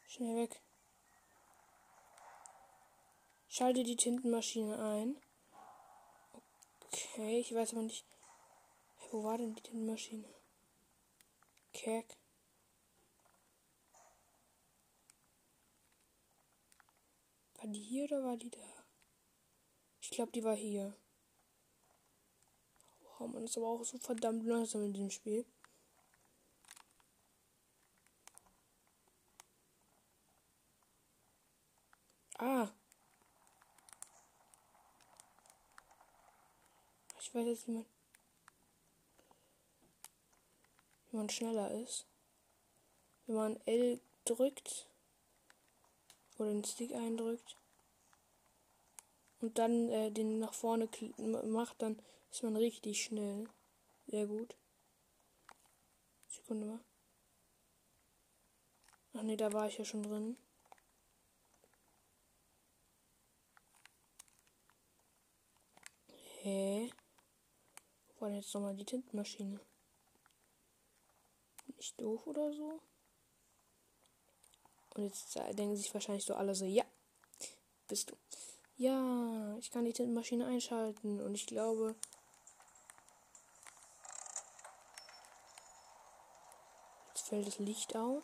Schnell 0.06 0.36
weg. 0.36 0.62
Schalte 3.48 3.84
die 3.84 3.96
Tintenmaschine 3.96 4.78
ein. 4.78 5.16
Okay, 6.88 7.40
ich 7.40 7.56
weiß 7.56 7.72
aber 7.72 7.84
nicht. 7.84 8.06
Wo 9.12 9.24
war 9.24 9.38
denn 9.38 9.56
die 9.56 9.62
Tintenmaschine? 9.62 10.28
Kerk. 11.72 12.18
War 17.56 17.68
die 17.68 17.80
hier 17.80 18.04
oder 18.04 18.26
war 18.26 18.36
die 18.36 18.50
da? 18.50 18.60
Ich 20.02 20.10
glaube, 20.10 20.34
die 20.34 20.44
war 20.44 20.58
hier. 20.58 20.94
Wow, 23.18 23.32
man 23.32 23.44
ist 23.44 23.58
aber 23.58 23.68
auch 23.68 23.84
so 23.84 23.98
verdammt 23.98 24.46
langsam 24.46 24.84
in 24.84 24.94
dem 24.94 25.10
Spiel. 25.10 25.46
Ah. 32.38 32.70
Ich 37.20 37.34
weiß 37.34 37.46
jetzt, 37.48 37.68
wie 37.68 37.72
man, 37.72 37.86
wie 41.10 41.18
man 41.18 41.30
schneller 41.30 41.72
ist. 41.72 42.06
Wenn 43.26 43.36
man 43.36 43.60
L 43.66 44.02
drückt 44.26 44.88
oder 46.38 46.50
den 46.50 46.66
Stick 46.66 46.94
eindrückt 46.94 47.56
und 49.40 49.58
dann 49.58 49.90
äh, 49.90 50.12
den 50.12 50.40
nach 50.40 50.54
vorne 50.54 50.90
macht, 51.46 51.82
dann 51.82 51.98
ist 52.34 52.42
man 52.42 52.56
richtig 52.56 53.04
schnell. 53.04 53.48
Sehr 54.08 54.26
gut. 54.26 54.58
Sekunde 56.28 56.66
mal. 56.66 56.80
Ach 59.14 59.22
nee, 59.22 59.38
da 59.38 59.54
war 59.54 59.68
ich 59.68 59.78
ja 59.78 59.86
schon 59.86 60.02
drin. 60.02 60.36
Hä? 66.42 66.90
Wo 68.08 68.22
war 68.22 68.30
denn 68.30 68.38
jetzt 68.40 68.54
nochmal 68.56 68.76
die 68.76 68.86
Tintenmaschine? 68.86 69.60
Nicht 71.78 72.02
doof 72.02 72.26
oder 72.26 72.52
so? 72.52 72.82
Und 74.96 75.04
jetzt 75.04 75.36
denken 75.36 75.76
sich 75.76 75.94
wahrscheinlich 75.94 76.26
so 76.26 76.34
alle 76.34 76.56
so, 76.56 76.66
ja, 76.66 76.84
bist 77.88 78.10
du. 78.10 78.18
Ja, 78.76 79.56
ich 79.60 79.70
kann 79.70 79.86
die 79.86 79.94
Tintenmaschine 79.94 80.48
einschalten 80.48 81.22
und 81.22 81.36
ich 81.36 81.46
glaube. 81.46 81.96
Fällt 87.34 87.48
das 87.48 87.58
Licht 87.58 87.96
aus. 87.96 88.24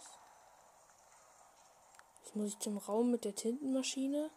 Jetzt 2.19 2.35
muss 2.35 2.49
ich 2.49 2.59
zum 2.59 2.77
Raum 2.77 3.09
mit 3.09 3.25
der 3.25 3.33
Tintenmaschine. 3.33 4.29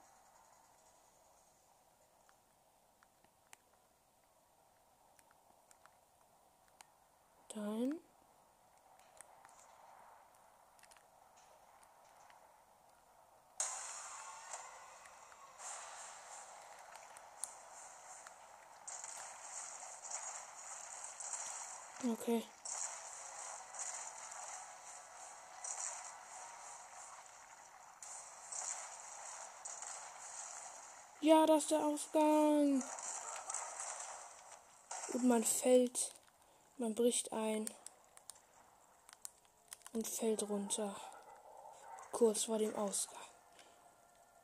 Dahin. 7.55 8.01
Okay. 22.11 22.43
Ja, 31.25 31.47
das 31.47 31.63
ist 31.63 31.71
der 31.71 31.87
Ausgang. 31.87 32.83
Und 35.13 35.25
man 35.25 35.45
fällt, 35.45 36.13
man 36.79 36.97
bricht 36.97 37.33
ein 37.33 37.71
und 39.93 40.09
fällt 40.09 40.43
runter. 40.43 40.97
Kurz 42.11 42.45
vor 42.45 42.59
dem 42.59 42.75
Ausgang. 42.75 43.23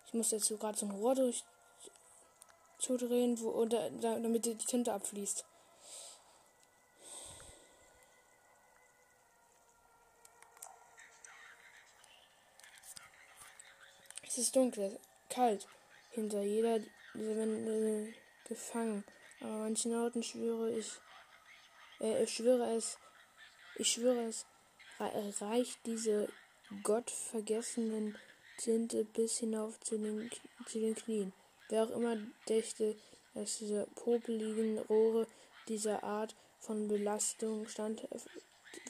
Ich 0.07 0.15
muss 0.15 0.31
jetzt 0.31 0.45
so 0.45 0.57
gerade 0.57 0.79
so 0.79 0.87
ein 0.87 0.93
Rohr 0.93 1.17
durch 1.17 1.43
zudrehen, 2.79 3.41
wo, 3.41 3.65
damit 3.65 4.45
die 4.45 4.57
Tinte 4.57 4.93
abfließt. 4.93 5.45
Es 14.23 14.39
ist 14.39 14.55
dunkel, 14.55 15.01
kalt. 15.29 15.67
Hinter 16.19 16.43
jeder 16.43 16.81
dieser 17.15 17.37
Wände 17.37 18.13
gefangen. 18.49 19.05
Aber 19.41 19.59
manchen 19.59 19.95
Orten 19.95 20.25
schwöre 20.25 20.77
ich, 20.77 20.91
äh, 22.01 22.25
ich 22.25 22.35
schwöre 22.35 22.75
es, 22.75 22.99
ich 23.77 23.93
schwöre 23.93 24.25
es, 24.25 24.45
reicht 24.99 25.79
diese 25.87 26.29
gottvergessenen 26.83 28.19
Tinte 28.57 29.05
bis 29.05 29.39
hinauf 29.39 29.79
zu 29.79 29.97
den, 29.97 30.29
zu 30.67 30.81
den 30.81 30.97
Knien. 30.97 31.33
Wer 31.69 31.85
auch 31.85 31.91
immer 31.91 32.17
dächte, 32.49 32.97
dass 33.35 33.59
diese 33.59 33.87
popeligen 33.95 34.81
Rohre 34.81 35.29
dieser 35.69 36.03
Art 36.03 36.35
von 36.59 36.89
Belastung 36.89 37.69
stand, 37.69 38.09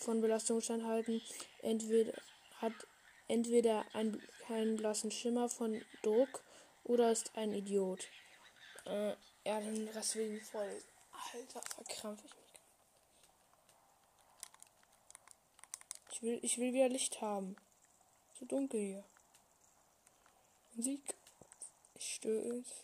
von 0.01 0.23
Belastung 0.23 0.63
standhalten, 0.63 1.21
entweder 1.61 2.15
hat 2.63 2.73
entweder 3.27 3.85
ein 3.93 4.19
keinen 4.47 4.79
blassen 4.79 5.11
Schimmer 5.11 5.51
von 5.51 5.83
Druck 6.03 6.43
oder 6.89 7.13
ist 7.13 7.37
ein 7.37 7.53
Idiot. 7.53 8.09
Äh, 8.87 9.15
ja, 9.45 9.61
den 9.61 9.87
Rest 9.89 10.17
ich 10.17 10.43
voll. 10.43 10.83
Alter, 11.33 11.61
verkrampf 11.75 12.25
ich 12.25 12.35
mich. 12.35 12.49
Ich 16.11 16.23
will, 16.23 16.41
ich 16.43 16.59
will 16.59 16.73
wieder 16.73 16.89
Licht 16.89 17.21
haben. 17.21 17.55
So 18.33 18.47
dunkel 18.47 18.81
hier. 18.81 19.05
Musik. 20.73 21.15
Ich 21.95 22.15
störe 22.15 22.59
es. 22.59 22.83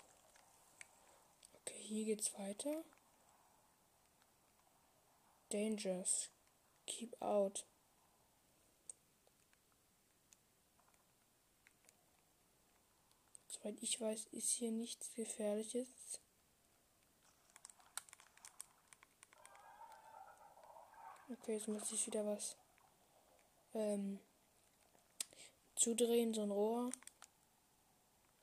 Okay, 1.60 1.80
hier 1.80 2.04
geht's 2.04 2.38
weiter. 2.38 2.84
Dangers. 5.50 6.30
Keep 6.86 7.20
out. 7.22 7.64
Soweit 13.64 13.82
ich 13.82 13.98
weiß, 13.98 14.26
ist 14.32 14.50
hier 14.50 14.70
nichts 14.70 15.14
Gefährliches. 15.14 15.88
Okay, 21.30 21.54
jetzt 21.54 21.68
muss 21.68 21.90
ich 21.90 22.06
wieder 22.06 22.26
was 22.26 22.58
ähm, 23.72 24.20
zudrehen, 25.76 26.34
so 26.34 26.42
ein 26.42 26.50
Rohr. 26.50 26.90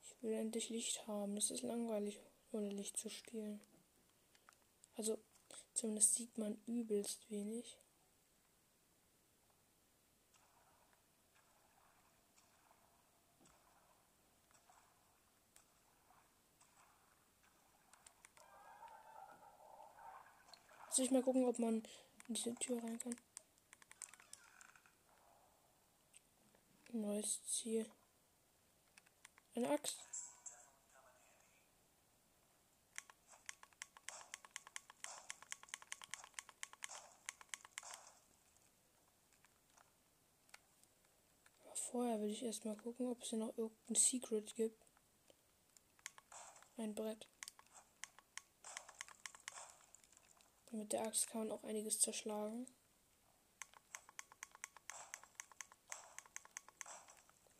Ich 0.02 0.20
will 0.24 0.32
endlich 0.32 0.70
Licht 0.70 1.06
haben. 1.06 1.36
Es 1.36 1.52
ist 1.52 1.62
langweilig, 1.62 2.18
ohne 2.50 2.70
Licht 2.70 2.96
zu 2.96 3.08
spielen. 3.08 3.60
Also, 4.96 5.18
zumindest 5.74 6.16
sieht 6.16 6.36
man 6.36 6.60
übelst 6.66 7.30
wenig. 7.30 7.78
Soll 20.94 21.06
ich 21.06 21.10
mal 21.10 21.22
gucken, 21.22 21.46
ob 21.46 21.58
man 21.58 21.82
in 22.28 22.34
diese 22.34 22.54
Tür 22.56 22.76
rein 22.82 22.98
kann? 22.98 23.16
Neues 26.92 27.42
Ziel. 27.46 27.90
Eine 29.54 29.70
Axt. 29.70 29.98
Vorher 41.90 42.20
will 42.20 42.30
ich 42.30 42.42
erstmal 42.42 42.76
gucken, 42.76 43.06
ob 43.06 43.22
es 43.22 43.30
hier 43.30 43.38
noch 43.38 43.56
irgendein 43.56 43.94
Secret 43.94 44.54
gibt. 44.56 44.86
Ein 46.76 46.94
Brett. 46.94 47.26
Mit 50.74 50.90
der 50.92 51.02
Axt 51.02 51.26
kann 51.26 51.42
man 51.46 51.52
auch 51.52 51.64
einiges 51.64 52.00
zerschlagen. 52.00 52.66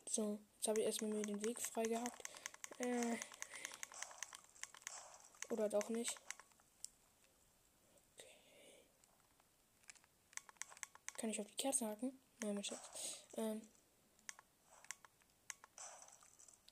So, 0.09 0.39
jetzt 0.55 0.67
habe 0.67 0.79
ich 0.79 0.85
erstmal 0.87 1.11
mir 1.11 1.21
den 1.21 1.45
Weg 1.45 1.61
frei 1.61 1.83
gehabt. 1.83 2.23
Äh. 2.79 3.17
Oder 5.51 5.69
doch 5.69 5.89
nicht. 5.89 6.15
Okay. 8.13 8.35
Kann 11.17 11.29
ich 11.29 11.39
auf 11.39 11.47
die 11.47 11.55
Kerzen 11.55 11.87
hacken? 11.87 12.19
Nein, 12.41 12.55
mein 12.55 12.63
Schatz. 12.63 13.25
Ähm. 13.37 13.69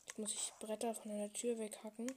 Jetzt 0.07 0.17
muss 0.17 0.33
ich 0.33 0.53
Bretter 0.59 0.95
von 0.95 1.11
einer 1.11 1.31
Tür 1.33 1.59
weghacken. 1.59 2.07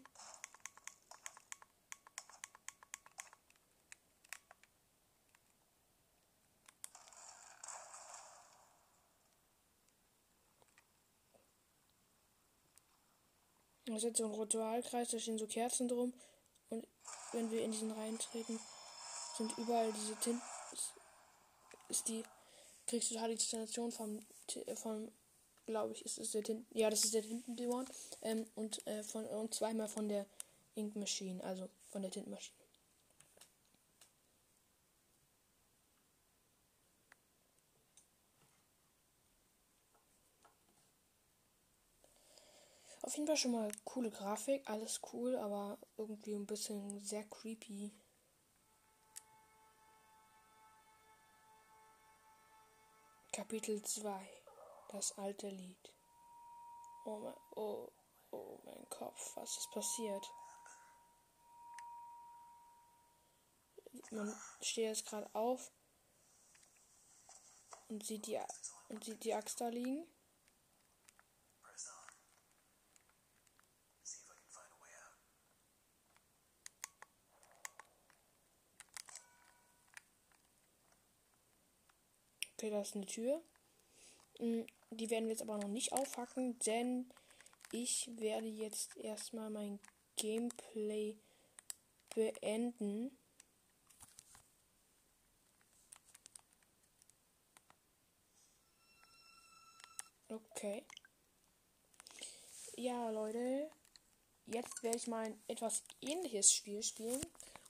Das 13.86 13.96
ist 13.96 14.04
jetzt 14.04 14.18
so 14.18 14.24
ein 14.24 14.34
Ritualkreis, 14.34 15.08
da 15.10 15.18
stehen 15.18 15.38
so 15.38 15.46
Kerzen 15.46 15.88
drum. 15.88 16.14
Und 16.70 16.86
wenn 17.32 17.50
wir 17.50 17.62
in 17.62 17.72
diesen 17.72 17.90
Reihen 17.90 18.18
treten, 18.18 18.58
sind 19.36 19.56
überall 19.58 19.92
diese 19.92 20.16
Tinten. 20.16 20.42
Ist 21.88 22.08
die. 22.08 22.22
Kriegst 22.86 23.10
du 23.10 23.20
Halluzination 23.20 23.92
vom. 23.92 24.24
vom 24.74 25.10
glaube 25.66 25.92
ich, 25.92 26.04
ist 26.04 26.18
es 26.18 26.32
der 26.32 26.42
Tinten. 26.42 26.66
Ja, 26.78 26.90
das 26.90 27.04
ist 27.04 27.14
der 27.14 27.22
Tintendämon. 27.22 27.86
Ähm, 28.22 28.46
und, 28.54 28.86
äh, 28.86 29.02
und 29.36 29.54
zweimal 29.54 29.88
von 29.88 30.08
der 30.08 30.26
Ink 30.74 30.96
Machine, 30.96 31.42
also 31.42 31.68
von 31.90 32.02
der 32.02 32.10
Tintenmaschine. 32.10 32.63
Auf 43.04 43.14
jeden 43.16 43.26
Fall 43.26 43.36
schon 43.36 43.52
mal 43.52 43.70
coole 43.84 44.10
Grafik, 44.10 44.66
alles 44.66 44.98
cool, 45.12 45.36
aber 45.36 45.76
irgendwie 45.98 46.34
ein 46.34 46.46
bisschen 46.46 46.98
sehr 47.00 47.22
creepy. 47.24 47.92
Kapitel 53.30 53.82
2 53.82 54.26
Das 54.88 55.18
alte 55.18 55.50
Lied. 55.50 55.92
Oh 57.04 57.18
mein, 57.18 57.34
oh, 57.56 57.92
oh 58.30 58.58
mein 58.64 58.88
Kopf, 58.88 59.36
was 59.36 59.54
ist 59.58 59.70
passiert? 59.70 60.26
Man 64.12 64.34
steht 64.62 64.86
jetzt 64.86 65.06
gerade 65.06 65.28
auf 65.34 65.70
und 67.88 68.02
sieht 68.02 68.26
die 68.28 68.40
und 68.88 69.04
sieht 69.04 69.22
die 69.24 69.34
Axt 69.34 69.60
da 69.60 69.68
liegen. 69.68 70.06
Okay, 82.56 82.70
da 82.70 82.80
ist 82.80 82.94
eine 82.94 83.06
Tür. 83.06 83.42
Mm, 84.38 84.62
die 84.90 85.10
werden 85.10 85.24
wir 85.24 85.32
jetzt 85.32 85.42
aber 85.42 85.58
noch 85.58 85.68
nicht 85.68 85.92
aufhacken, 85.92 86.58
denn 86.60 87.10
ich 87.72 88.08
werde 88.16 88.46
jetzt 88.46 88.96
erstmal 88.96 89.50
mein 89.50 89.80
Gameplay 90.16 91.16
beenden. 92.14 93.18
Okay. 100.28 100.84
Ja, 102.76 103.10
Leute. 103.10 103.70
Jetzt 104.46 104.82
werde 104.82 104.98
ich 104.98 105.06
mal 105.06 105.26
ein 105.26 105.42
etwas 105.48 105.82
ähnliches 106.00 106.52
Spiel 106.52 106.82
spielen. 106.82 107.20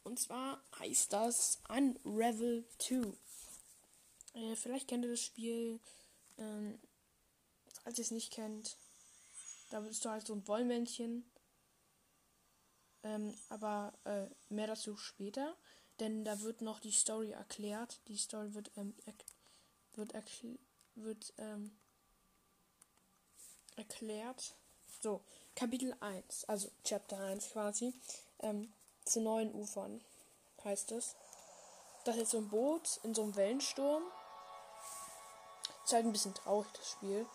Und 0.03 0.18
zwar 0.18 0.62
heißt 0.79 1.12
das 1.12 1.62
Unravel 1.68 2.66
2. 2.79 3.12
Äh, 4.35 4.57
vielleicht 4.57 4.88
kennt 4.88 5.05
ihr 5.05 5.11
das 5.11 5.20
Spiel. 5.20 5.81
Ähm, 6.38 6.79
falls 7.83 7.99
ihr 7.99 8.05
es 8.05 8.11
nicht 8.11 8.33
kennt, 8.33 8.77
da 9.70 9.81
bist 9.81 10.05
du 10.05 10.11
halt 10.11 10.27
so 10.27 10.35
ein 10.35 10.47
Wollmännchen. 10.47 11.25
Ähm, 13.03 13.37
aber 13.49 13.92
äh, 14.05 14.27
mehr 14.49 14.66
dazu 14.66 14.97
später. 14.97 15.57
Denn 16.01 16.25
da 16.25 16.40
wird 16.40 16.61
noch 16.61 16.81
die 16.81 16.92
Story 16.92 17.31
erklärt. 17.31 18.01
Die 18.09 18.16
Story 18.16 18.55
wird, 18.55 18.70
ähm, 18.77 18.94
er 19.05 19.14
wird, 19.94 20.12
erkl 20.12 20.59
wird 20.97 21.33
ähm, 21.38 21.77
erklärt. 23.77 24.55
So, 25.01 25.23
Kapitel 25.55 25.94
1, 26.01 26.44
also 26.47 26.70
Chapter 26.83 27.18
1 27.18 27.51
quasi. 27.51 27.94
Ähm, 28.40 28.73
zu 29.05 29.20
neuen 29.20 29.53
Ufern 29.53 30.03
heißt 30.64 30.92
es. 30.92 31.14
Das 32.05 32.16
ist 32.16 32.31
so 32.31 32.38
ein 32.38 32.49
Boot 32.49 33.01
in 33.03 33.14
so 33.14 33.23
einem 33.23 33.37
Wellensturm. 33.37 34.03
Ist 35.85 35.92
halt 35.92 36.07
ein 36.07 36.12
bisschen 36.12 36.35
traurig, 36.35 36.68
das 36.73 36.90
Spiel. 36.90 37.27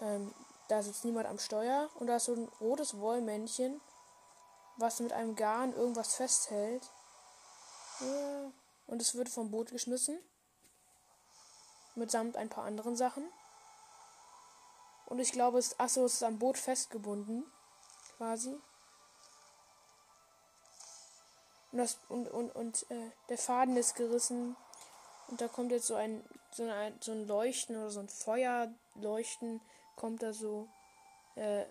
Ähm, 0.00 0.34
da 0.68 0.82
sitzt 0.82 1.04
niemand 1.04 1.26
am 1.26 1.38
Steuer 1.38 1.88
und 1.96 2.06
da 2.06 2.16
ist 2.16 2.24
so 2.26 2.34
ein 2.34 2.48
rotes 2.60 2.98
Wollmännchen, 2.98 3.80
was 4.76 5.00
mit 5.00 5.12
einem 5.12 5.36
Garn 5.36 5.72
irgendwas 5.72 6.14
festhält. 6.14 6.90
Und 8.86 9.02
es 9.02 9.14
wird 9.14 9.28
vom 9.28 9.50
Boot 9.50 9.70
geschmissen. 9.70 10.18
Mitsamt 11.94 12.36
ein 12.36 12.48
paar 12.48 12.64
anderen 12.64 12.96
Sachen. 12.96 13.24
Und 15.06 15.18
ich 15.18 15.32
glaube, 15.32 15.58
es, 15.58 15.78
achso, 15.78 16.04
es 16.04 16.14
ist 16.14 16.22
am 16.22 16.38
Boot 16.38 16.56
festgebunden. 16.56 17.44
Quasi. 18.16 18.56
Und, 21.72 21.78
das, 21.78 21.98
und, 22.08 22.28
und, 22.28 22.54
und 22.54 22.90
äh, 22.90 23.10
der 23.28 23.38
Faden 23.38 23.76
ist 23.76 23.96
gerissen. 23.96 24.56
Und 25.30 25.40
da 25.40 25.48
kommt 25.48 25.72
jetzt 25.72 25.86
so 25.86 25.94
ein 25.94 26.22
so 26.52 26.68
ein, 26.68 26.94
so 27.00 27.12
ein 27.12 27.26
Leuchten 27.26 27.76
oder 27.76 27.90
so 27.90 28.00
ein 28.00 28.08
Feuerleuchten 28.08 29.60
kommt 29.96 30.22
da 30.22 30.32
so 30.32 30.68
äh, 31.36 31.64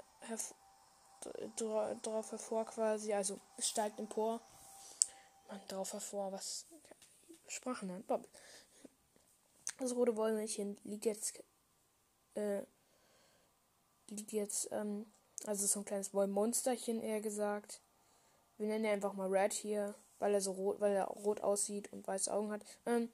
drauf 1.57 2.31
hervor 2.31 2.65
quasi. 2.65 3.13
Also 3.13 3.39
steigt 3.57 3.99
empor. 3.99 4.39
Man 5.49 5.59
drauf 5.67 5.93
hervor, 5.93 6.31
was 6.31 6.65
Sprachen 7.47 7.87
nennt. 7.87 8.07
Bob. 8.07 8.27
Das 9.79 9.95
rote 9.95 10.15
Wollmännchen 10.15 10.77
liegt 10.83 11.05
jetzt 11.05 11.43
äh, 12.35 12.61
liegt 14.09 14.31
jetzt 14.31 14.69
ähm, 14.71 15.05
also 15.45 15.65
so 15.65 15.79
ein 15.79 15.85
kleines 15.85 16.13
Wollmonsterchen 16.13 17.01
eher 17.01 17.21
gesagt. 17.21 17.81
Wir 18.57 18.67
nennen 18.67 18.85
ihn 18.85 18.91
einfach 18.91 19.13
mal 19.13 19.29
Red 19.29 19.53
hier, 19.53 19.95
weil 20.19 20.33
er 20.33 20.41
so 20.41 20.51
rot, 20.51 20.79
weil 20.79 20.95
er 20.95 21.05
rot 21.05 21.41
aussieht 21.41 21.91
und 21.93 22.07
weiße 22.07 22.31
Augen 22.31 22.51
hat. 22.51 22.61
Ähm, 22.85 23.09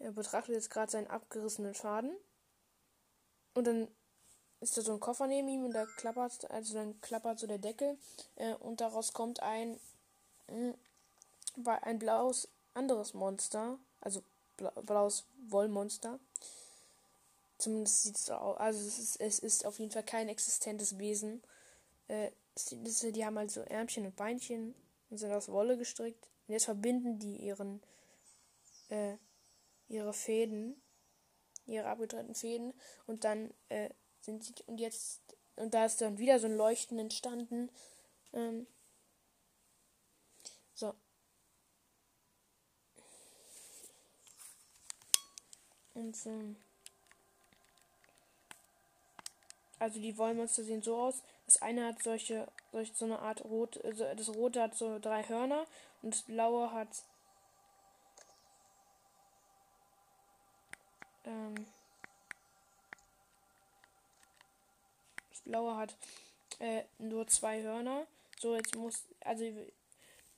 er 0.00 0.12
betrachtet 0.12 0.54
jetzt 0.54 0.70
gerade 0.70 0.90
seinen 0.90 1.08
abgerissenen 1.08 1.74
Faden. 1.74 2.12
Und 3.54 3.66
dann 3.66 3.88
ist 4.60 4.76
da 4.76 4.82
so 4.82 4.92
ein 4.92 5.00
Koffer 5.00 5.26
neben 5.26 5.48
ihm 5.48 5.64
und 5.64 5.72
da 5.72 5.86
klappert, 5.96 6.50
also 6.50 6.74
dann 6.74 7.00
klappert 7.00 7.38
so 7.38 7.46
der 7.46 7.58
Deckel 7.58 7.96
äh, 8.36 8.54
und 8.54 8.80
daraus 8.80 9.12
kommt 9.12 9.40
ein, 9.42 9.78
äh, 10.48 10.72
ein 11.82 11.98
blaues 11.98 12.48
anderes 12.74 13.14
Monster, 13.14 13.78
also 14.00 14.22
bla 14.56 14.70
blaues 14.70 15.24
Wollmonster. 15.48 16.18
Zumindest 17.58 18.02
sieht 18.04 18.16
es 18.16 18.26
so 18.26 18.34
aus. 18.34 18.58
Also 18.58 18.86
es 18.86 18.98
ist, 18.98 19.20
es 19.20 19.38
ist 19.40 19.66
auf 19.66 19.78
jeden 19.78 19.90
Fall 19.90 20.04
kein 20.04 20.28
existentes 20.28 20.98
Wesen. 20.98 21.42
Äh, 22.06 22.30
die 22.70 23.24
haben 23.24 23.38
halt 23.38 23.50
so 23.50 23.60
Ärmchen 23.60 24.06
und 24.06 24.16
Beinchen 24.16 24.74
und 25.10 25.18
sind 25.18 25.32
aus 25.32 25.48
Wolle 25.48 25.76
gestrickt. 25.76 26.28
Und 26.46 26.52
jetzt 26.52 26.64
verbinden 26.66 27.18
die 27.18 27.36
ihren 27.36 27.82
äh, 28.90 29.16
ihre 29.88 30.12
Fäden, 30.12 30.80
ihre 31.66 31.88
abgetrennten 31.88 32.34
Fäden 32.34 32.74
und 33.06 33.24
dann 33.24 33.52
äh, 33.68 33.90
sind 34.20 34.44
sie 34.44 34.54
und 34.66 34.78
jetzt 34.78 35.22
und 35.56 35.74
da 35.74 35.84
ist 35.84 36.00
dann 36.00 36.18
wieder 36.18 36.38
so 36.38 36.46
ein 36.46 36.56
Leuchten 36.56 36.98
entstanden. 36.98 37.68
Ähm, 38.32 38.66
so. 40.74 40.94
Und 45.94 46.16
so. 46.16 46.54
Also 49.80 50.00
die 50.00 50.16
Wollmonster 50.16 50.62
sehen 50.62 50.82
so 50.82 50.96
aus. 50.96 51.22
Das 51.46 51.60
eine 51.62 51.86
hat 51.86 52.02
solche, 52.02 52.46
solche 52.72 52.94
so 52.94 53.04
eine 53.04 53.18
Art 53.20 53.44
rot, 53.44 53.82
also 53.84 54.04
das 54.14 54.28
rote 54.28 54.60
hat 54.60 54.76
so 54.76 54.98
drei 54.98 55.22
Hörner 55.24 55.66
und 56.02 56.14
das 56.14 56.22
blaue 56.22 56.72
hat 56.72 57.04
ähm, 61.28 61.66
das 65.30 65.40
blaue 65.42 65.76
hat 65.76 65.96
äh, 66.58 66.82
nur 66.98 67.26
zwei 67.28 67.62
Hörner. 67.62 68.06
So 68.40 68.56
jetzt 68.56 68.74
muss 68.76 69.04
also 69.20 69.44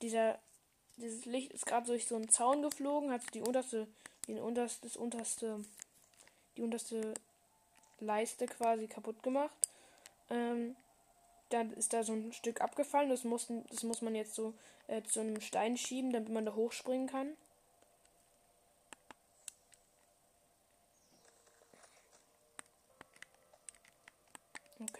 dieser 0.03 0.38
dieses 1.00 1.24
Licht 1.24 1.53
ist 1.53 1.66
gerade 1.66 1.87
durch 1.87 2.07
so 2.07 2.16
einen 2.16 2.29
Zaun 2.29 2.62
geflogen, 2.62 3.11
hat 3.11 3.22
die 3.35 3.40
unterste, 3.40 3.87
den 4.29 4.38
unterste, 4.38 4.87
das 4.87 4.96
unterste, 4.96 5.64
die 6.57 6.62
unterste 6.62 7.14
Leiste 8.00 8.46
quasi 8.46 8.87
kaputt 8.87 9.22
gemacht. 9.22 9.57
Ähm, 10.29 10.76
dann 11.48 11.72
ist 11.72 11.92
da 11.92 12.05
so 12.05 12.12
ein 12.12 12.33
Stück 12.33 12.61
abgefallen. 12.61 13.09
Das 13.09 13.24
muss, 13.24 13.48
das 13.70 13.83
muss 13.83 14.03
man 14.03 14.14
jetzt 14.14 14.35
so 14.35 14.55
äh, 14.87 15.03
zu 15.03 15.20
einem 15.20 15.40
Stein 15.40 15.76
schieben, 15.76 16.12
damit 16.12 16.29
man 16.31 16.44
da 16.44 16.55
hochspringen 16.55 17.09
kann. 17.09 17.37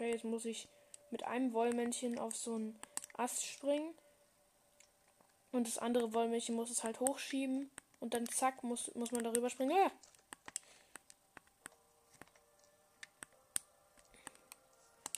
Okay, 0.01 0.13
jetzt 0.13 0.25
muss 0.25 0.47
ich 0.47 0.67
mit 1.11 1.25
einem 1.25 1.53
Wollmännchen 1.53 2.19
auf 2.19 2.35
so 2.35 2.55
einen 2.55 2.81
Ast 3.19 3.45
springen. 3.45 3.93
Und 5.53 5.67
das 5.67 5.77
andere 5.77 6.15
Wollmännchen 6.15 6.55
muss 6.55 6.71
es 6.71 6.83
halt 6.83 7.01
hochschieben. 7.01 7.71
Und 8.01 8.15
dann 8.15 8.27
zack, 8.27 8.65
muss, 8.65 8.95
muss 8.95 9.13
man 9.13 9.25
darüber 9.25 9.51
springen. 9.51 9.77
Ah! 9.77 9.91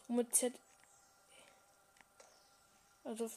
Und 0.08 0.16
mit 0.16 0.34
Z. 0.34 0.52
Also. 3.04 3.30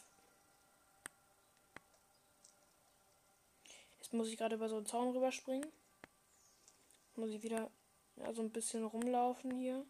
Jetzt 3.99 4.13
muss 4.13 4.29
ich 4.29 4.37
gerade 4.37 4.55
über 4.55 4.67
so 4.67 4.77
einen 4.77 4.87
Zaun 4.87 5.15
rüberspringen. 5.15 5.71
Muss 7.15 7.29
ich 7.29 7.43
wieder 7.43 7.69
ja, 8.15 8.33
so 8.33 8.41
ein 8.41 8.49
bisschen 8.49 8.83
rumlaufen 8.83 9.59
hier. 9.59 9.85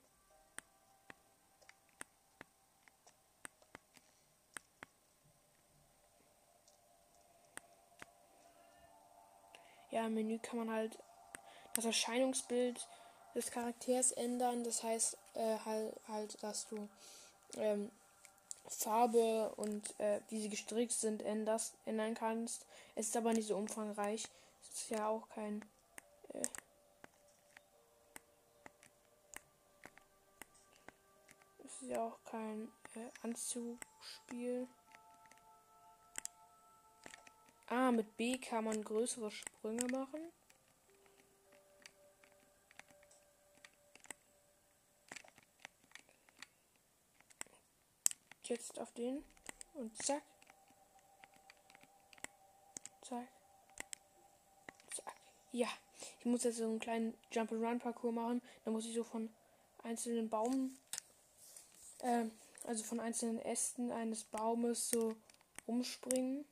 Ja, 9.95 10.07
im 10.07 10.13
Menü 10.13 10.39
kann 10.39 10.59
man 10.59 10.69
halt 10.69 10.97
das 11.73 11.85
Erscheinungsbild 11.85 12.85
des 13.33 13.49
Charakters 13.49 14.11
ändern. 14.11 14.65
Das 14.65 14.83
heißt 14.83 15.17
äh, 15.35 15.57
halt, 15.65 15.93
halt, 16.09 16.43
dass 16.43 16.67
du 16.67 16.89
ähm, 17.55 17.89
Farbe 18.67 19.53
und 19.55 19.97
äh, 19.99 20.19
wie 20.29 20.41
sie 20.41 20.49
gestrickt 20.49 20.91
sind 20.91 21.23
änderst, 21.23 21.75
ändern 21.85 22.13
kannst. 22.13 22.65
Es 22.95 23.07
ist 23.07 23.15
aber 23.15 23.31
nicht 23.31 23.47
so 23.47 23.55
umfangreich. 23.55 24.27
Es 24.61 24.81
ist 24.81 24.89
ja 24.89 25.07
auch 25.07 25.29
kein. 25.29 25.63
Äh, 26.33 26.41
ist 31.63 31.83
ja 31.83 32.05
auch 32.05 32.19
kein 32.25 32.67
äh, 32.95 33.09
Anzugspiel. 33.23 34.67
Ah, 37.67 37.91
mit 37.91 38.15
B 38.15 38.37
kann 38.37 38.65
man 38.65 38.83
größere 38.83 39.31
Sprünge 39.31 39.85
machen. 39.87 40.31
Jetzt 48.43 48.79
auf 48.79 48.93
den 48.93 49.23
und 49.73 49.95
zack. 50.03 50.21
Zack. 53.01 53.27
Zack. 54.93 55.15
Ja, 55.51 55.67
ich 56.19 56.25
muss 56.25 56.43
jetzt 56.43 56.57
so 56.57 56.65
einen 56.65 56.79
kleinen 56.79 57.17
Jump 57.31 57.51
and 57.51 57.63
Run 57.63 57.79
Parcours 57.79 58.13
machen. 58.13 58.41
Da 58.63 58.69
muss 58.69 58.85
ich 58.85 58.93
so 58.93 59.03
von 59.03 59.33
einzelnen 59.81 60.29
Baum, 60.29 60.77
äh, 61.99 62.25
also 62.65 62.83
von 62.83 62.99
einzelnen 62.99 63.39
Ästen 63.39 63.91
eines 63.91 64.23
Baumes 64.25 64.89
so 64.89 65.15
rumspringen. 65.67 66.45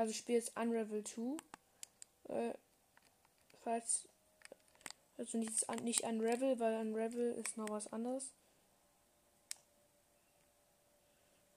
Also 0.00 0.12
ich 0.12 0.16
spiele 0.16 0.38
jetzt 0.38 0.56
Unravel 0.56 1.04
2. 1.04 1.36
Äh, 2.34 2.54
falls. 3.62 4.08
Also 5.18 5.36
nicht, 5.36 5.82
nicht 5.82 6.04
Unravel, 6.04 6.58
weil 6.58 6.80
Unravel 6.80 7.32
ist 7.34 7.58
noch 7.58 7.68
was 7.68 7.92
anderes. 7.92 8.32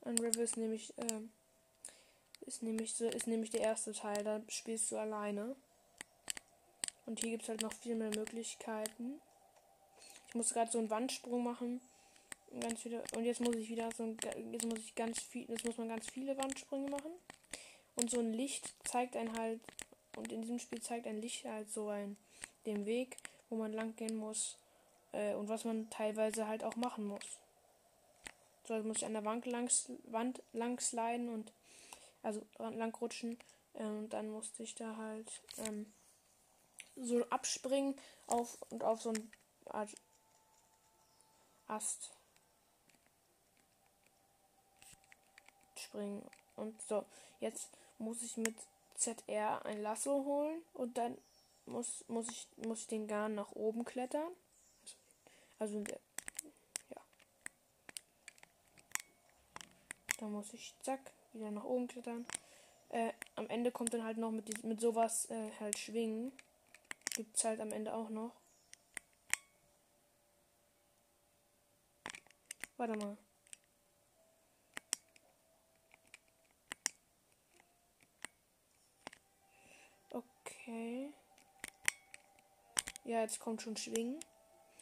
Unravel 0.01 0.43
ist 0.43 0.57
nämlich, 0.57 0.93
äh, 0.97 1.21
ist 2.41 2.63
nämlich 2.63 2.93
so, 2.93 3.07
ist 3.07 3.27
nämlich 3.27 3.51
der 3.51 3.61
erste 3.61 3.93
Teil, 3.93 4.21
da 4.25 4.41
spielst 4.49 4.91
du 4.91 4.97
alleine. 4.97 5.55
Und 7.05 7.21
hier 7.21 7.29
gibt 7.29 7.43
es 7.43 7.49
halt 7.49 7.61
noch 7.61 7.71
viel 7.71 7.95
mehr 7.95 8.13
Möglichkeiten. 8.13 9.21
Ich 10.27 10.35
muss 10.35 10.51
gerade 10.51 10.69
so 10.69 10.79
einen 10.79 10.89
Wandsprung 10.89 11.45
machen. 11.45 11.79
Ganz 12.59 12.83
wieder. 12.83 13.03
Und 13.15 13.23
jetzt 13.23 13.39
muss 13.39 13.55
ich 13.55 13.69
wieder 13.69 13.89
so 13.95 14.03
ein, 14.03 14.17
jetzt 14.51 14.65
muss 14.65 14.79
ich 14.79 14.93
ganz 14.95 15.21
viel, 15.21 15.49
jetzt 15.49 15.63
muss 15.63 15.77
man 15.77 15.87
ganz 15.87 16.09
viele 16.09 16.37
Wandsprünge 16.37 16.89
machen. 16.89 17.13
Und 17.95 18.09
so 18.09 18.19
ein 18.19 18.33
Licht 18.33 18.73
zeigt 18.83 19.15
ein 19.15 19.37
halt, 19.37 19.59
und 20.15 20.31
in 20.31 20.41
diesem 20.41 20.59
Spiel 20.59 20.81
zeigt 20.81 21.07
ein 21.07 21.21
Licht 21.21 21.45
halt 21.45 21.71
so 21.71 21.89
ein, 21.89 22.17
den 22.65 22.85
Weg, 22.85 23.17
wo 23.49 23.55
man 23.55 23.73
lang 23.73 23.95
gehen 23.95 24.15
muss 24.15 24.57
äh, 25.11 25.33
und 25.35 25.47
was 25.47 25.63
man 25.63 25.89
teilweise 25.89 26.47
halt 26.47 26.63
auch 26.63 26.75
machen 26.75 27.05
muss. 27.05 27.39
So, 28.67 28.75
jetzt 28.75 28.85
muss 28.85 28.97
ich 28.97 29.05
an 29.05 29.13
der 29.13 29.25
Wand 29.25 29.45
langs, 29.45 29.89
Wand 30.05 30.41
lang 30.53 30.79
sliden 30.79 31.29
und 31.29 31.51
also 32.23 32.41
lang 32.57 32.95
rutschen 32.95 33.37
äh, 33.73 33.83
und 33.83 34.09
dann 34.09 34.29
musste 34.29 34.63
ich 34.63 34.75
da 34.75 34.95
halt 34.95 35.41
ähm, 35.57 35.91
so 36.95 37.23
abspringen 37.29 37.95
auf 38.27 38.57
und 38.69 38.83
auf 38.83 39.01
so 39.01 39.09
ein 39.09 39.31
Art 39.65 39.89
Ast 41.67 42.11
springen. 45.75 46.23
Und 46.55 46.79
so, 46.81 47.05
jetzt 47.39 47.69
muss 47.97 48.21
ich 48.21 48.37
mit 48.37 48.55
ZR 48.95 49.65
ein 49.65 49.81
Lasso 49.81 50.25
holen 50.25 50.61
und 50.73 50.97
dann 50.97 51.17
muss, 51.65 52.03
muss, 52.07 52.29
ich, 52.29 52.47
muss 52.57 52.81
ich 52.81 52.87
den 52.87 53.07
Garn 53.07 53.35
nach 53.35 53.51
oben 53.51 53.85
klettern. 53.85 54.31
Also, 55.59 55.77
also 55.77 55.83
ja. 56.89 57.01
Dann 60.19 60.31
muss 60.31 60.53
ich 60.53 60.75
zack 60.81 61.11
wieder 61.33 61.51
nach 61.51 61.63
oben 61.63 61.87
klettern. 61.87 62.25
Äh, 62.89 63.11
am 63.35 63.49
Ende 63.49 63.71
kommt 63.71 63.93
dann 63.93 64.03
halt 64.03 64.17
noch 64.17 64.31
mit, 64.31 64.63
mit 64.63 64.79
sowas 64.79 65.29
äh, 65.29 65.51
halt 65.59 65.77
schwingen. 65.77 66.31
Gibt 67.15 67.37
es 67.37 67.43
halt 67.43 67.59
am 67.59 67.71
Ende 67.71 67.93
auch 67.93 68.09
noch. 68.09 68.31
Warte 72.77 72.95
mal. 72.97 73.17
Okay. 80.11 81.13
Ja, 83.05 83.21
jetzt 83.21 83.39
kommt 83.39 83.61
schon 83.61 83.75
Schwingen. 83.75 84.19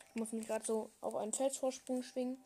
Ich 0.09 0.19
muss 0.19 0.32
mich 0.32 0.47
gerade 0.47 0.65
so 0.65 0.91
auf 1.01 1.15
einen 1.15 1.34
Felsvorsprung 1.34 2.03
schwingen. 2.03 2.43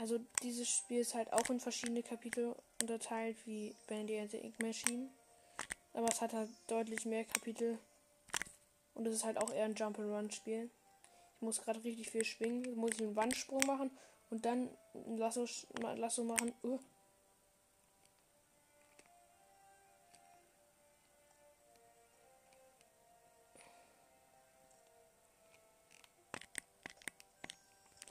Also 0.00 0.18
dieses 0.42 0.68
Spiel 0.68 1.00
ist 1.00 1.14
halt 1.14 1.32
auch 1.32 1.48
in 1.50 1.60
verschiedene 1.60 2.02
Kapitel 2.02 2.54
unterteilt, 2.80 3.36
wie 3.44 3.74
Bendy 3.86 4.26
the 4.28 4.38
Ink 4.38 4.60
Machine. 4.62 5.08
Aber 5.92 6.08
es 6.08 6.20
hat 6.20 6.32
halt 6.32 6.50
deutlich 6.66 7.04
mehr 7.06 7.24
Kapitel. 7.24 7.78
Und 8.94 9.06
es 9.06 9.14
ist 9.14 9.24
halt 9.24 9.38
auch 9.38 9.52
eher 9.52 9.64
ein 9.64 9.74
Jump-and-Run-Spiel. 9.74 10.70
Ich 11.36 11.42
muss 11.42 11.60
gerade 11.60 11.82
richtig 11.82 12.10
viel 12.10 12.24
schwingen. 12.24 12.64
Jetzt 12.64 12.76
muss 12.76 12.90
ich 12.92 13.02
einen 13.02 13.16
Wandsprung 13.16 13.64
machen 13.66 13.90
und 14.30 14.44
dann 14.44 14.68
ein 14.94 15.16
Lasso, 15.16 15.46
Lasso 15.96 16.24
machen. 16.24 16.52
Uh. 16.62 16.78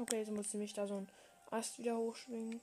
Okay, 0.03 0.19
jetzt 0.19 0.31
muss 0.31 0.47
ich 0.47 0.55
mich 0.55 0.73
da 0.73 0.85
so 0.85 0.97
ein 0.97 1.07
Ast 1.49 1.79
wieder 1.79 1.95
hochschwingen. 1.95 2.59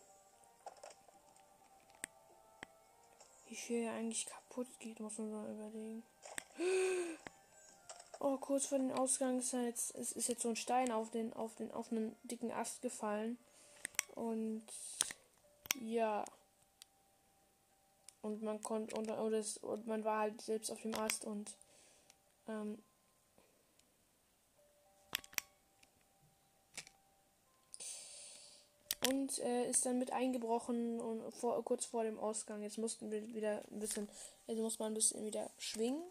Wie 3.48 3.56
viel 3.56 3.88
eigentlich 3.88 4.26
kaputt 4.26 4.66
geht, 4.78 5.00
muss 5.00 5.16
man 5.16 5.32
mal 5.32 5.50
überlegen. 5.50 6.02
Oh, 8.22 8.36
kurz 8.36 8.66
vor 8.66 8.76
dem 8.76 8.92
Ausgang 8.92 9.38
ist 9.38 9.52
jetzt, 9.52 9.94
es 9.94 10.12
ist 10.12 10.28
jetzt 10.28 10.42
so 10.42 10.50
ein 10.50 10.56
Stein 10.56 10.92
auf 10.92 11.10
den, 11.10 11.32
auf 11.32 11.54
den, 11.54 11.72
auf 11.72 11.90
einen 11.90 12.14
dicken 12.24 12.52
Ast 12.52 12.82
gefallen. 12.82 13.38
Und 14.14 14.66
ja. 15.80 16.26
Und 18.20 18.42
man 18.42 18.60
konnte 18.60 18.94
und, 18.94 19.10
und, 19.10 19.56
und 19.62 19.86
man 19.86 20.04
war 20.04 20.18
halt 20.18 20.42
selbst 20.42 20.70
auf 20.70 20.82
dem 20.82 20.94
Ast 20.94 21.24
und 21.24 21.50
ähm, 22.46 22.82
und 29.08 29.38
äh, 29.38 29.68
ist 29.68 29.86
dann 29.86 29.98
mit 29.98 30.12
eingebrochen 30.12 31.00
und 31.00 31.32
vor, 31.32 31.62
kurz 31.64 31.86
vor 31.86 32.04
dem 32.04 32.18
Ausgang. 32.18 32.62
Jetzt 32.62 32.78
mussten 32.78 33.10
wir 33.10 33.26
wieder 33.34 33.62
ein 33.70 33.78
bisschen, 33.78 34.08
jetzt 34.46 34.58
muss 34.58 34.78
man 34.78 34.92
ein 34.92 34.94
bisschen 34.94 35.24
wieder 35.24 35.50
schwingen. 35.58 36.02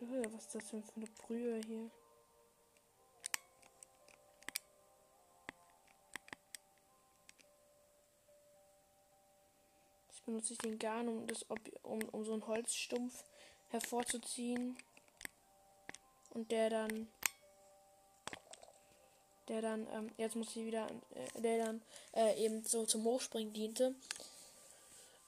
Was 0.00 0.44
ist 0.44 0.54
das 0.54 0.70
denn 0.70 0.82
für 0.82 0.96
eine 0.96 1.06
Brühe 1.06 1.60
hier? 1.66 1.90
Jetzt 10.08 10.24
benutze 10.26 10.52
ich 10.52 10.58
den 10.58 10.78
Garn, 10.78 11.08
um, 11.08 11.26
das, 11.26 11.42
um, 11.82 12.02
um 12.12 12.24
so 12.24 12.34
einen 12.34 12.46
Holzstumpf 12.46 13.24
hervorzuziehen. 13.68 14.76
Und 16.30 16.50
der 16.50 16.68
dann 16.68 17.08
der 19.48 19.62
dann, 19.62 19.86
ähm, 19.92 20.10
jetzt 20.16 20.36
muss 20.36 20.56
ich 20.56 20.64
wieder, 20.64 20.86
äh, 21.14 21.40
der 21.40 21.66
dann 21.66 21.82
äh, 22.14 22.44
eben 22.44 22.64
so 22.64 22.86
zum 22.86 23.04
Hochspringen 23.04 23.52
diente. 23.52 23.94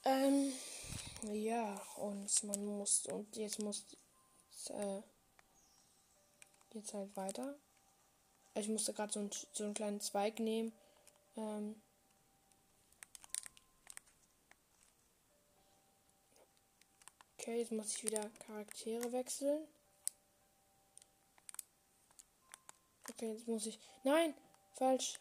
Ähm, 0.04 0.52
ja, 1.32 1.80
und 1.96 2.44
man 2.44 2.64
muss, 2.64 3.06
und 3.06 3.36
jetzt 3.36 3.58
muss, 3.58 3.84
äh, 4.70 5.00
jetzt 6.74 6.94
halt 6.94 7.16
weiter. 7.16 7.56
Also 8.54 8.68
ich 8.68 8.72
musste 8.72 8.92
gerade 8.92 9.12
so, 9.12 9.20
ein, 9.20 9.30
so 9.52 9.64
einen 9.64 9.74
kleinen 9.74 10.00
Zweig 10.00 10.38
nehmen. 10.38 10.72
Ähm, 11.36 11.80
okay, 17.38 17.58
jetzt 17.58 17.72
muss 17.72 17.94
ich 17.96 18.04
wieder 18.04 18.30
Charaktere 18.46 19.12
wechseln. 19.12 19.66
Okay, 23.16 23.32
jetzt 23.32 23.48
muss 23.48 23.64
ich. 23.64 23.78
Nein! 24.04 24.34
Falsch. 24.74 25.18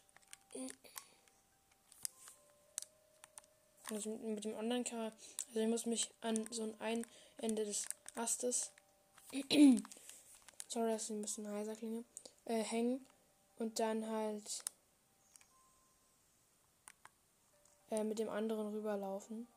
Also 3.90 4.10
mit, 4.16 4.44
dem 4.44 4.54
anderen 4.54 4.84
Charakter. 4.84 5.18
Also 5.48 5.60
ich 5.60 5.68
muss 5.68 5.86
mich 5.86 6.10
an 6.20 6.46
so 6.50 6.74
ein 6.78 7.06
Ende 7.38 7.64
des 7.64 7.86
Astes. 8.14 8.70
Sorry, 10.68 10.90
dass 10.90 11.04
ich 11.04 11.10
ein 11.10 11.22
bisschen 11.22 11.48
heiser 11.48 11.74
klinge. 11.74 12.04
Äh, 12.44 12.62
hängen. 12.62 13.06
Und 13.56 13.78
dann 13.78 14.06
halt. 14.06 14.62
Äh, 17.90 18.04
mit 18.04 18.18
dem 18.18 18.28
anderen 18.28 18.74
rüberlaufen. 18.74 19.48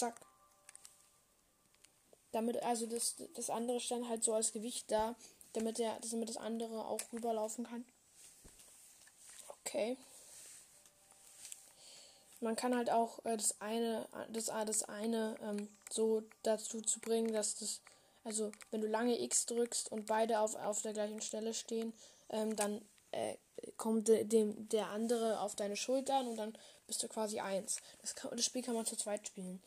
Zack. 0.00 0.18
Damit, 2.32 2.62
also 2.62 2.86
das, 2.86 3.16
das 3.34 3.50
andere 3.50 3.80
stand 3.80 4.08
halt 4.08 4.24
so 4.24 4.32
als 4.32 4.52
Gewicht 4.52 4.90
da, 4.90 5.14
damit 5.52 5.76
der, 5.76 5.98
damit 6.10 6.30
das 6.30 6.38
andere 6.38 6.86
auch 6.86 7.00
rüberlaufen 7.12 7.66
kann. 7.66 7.84
Okay. 9.60 9.98
Man 12.40 12.56
kann 12.56 12.74
halt 12.74 12.88
auch 12.88 13.22
äh, 13.26 13.36
das 13.36 13.60
eine, 13.60 14.08
das, 14.30 14.48
äh, 14.48 14.64
das 14.64 14.84
eine 14.84 15.36
ähm, 15.42 15.68
so 15.90 16.22
dazu 16.44 16.80
zu 16.80 16.98
bringen, 17.00 17.34
dass 17.34 17.56
das, 17.56 17.82
also 18.24 18.52
wenn 18.70 18.80
du 18.80 18.86
lange 18.86 19.20
X 19.20 19.44
drückst 19.44 19.92
und 19.92 20.06
beide 20.06 20.40
auf, 20.40 20.54
auf 20.54 20.80
der 20.80 20.94
gleichen 20.94 21.20
Stelle 21.20 21.52
stehen, 21.52 21.92
ähm, 22.30 22.56
dann 22.56 22.80
äh, 23.10 23.36
kommt 23.76 24.08
de, 24.08 24.24
dem, 24.24 24.66
der 24.70 24.88
andere 24.88 25.40
auf 25.40 25.56
deine 25.56 25.76
Schultern 25.76 26.26
und 26.28 26.36
dann 26.36 26.56
bist 26.86 27.02
du 27.02 27.08
quasi 27.08 27.40
eins. 27.40 27.76
Das, 28.00 28.14
kann, 28.14 28.30
das 28.30 28.46
Spiel 28.46 28.62
kann 28.62 28.74
man 28.74 28.86
zu 28.86 28.96
zweit 28.96 29.26
spielen 29.26 29.60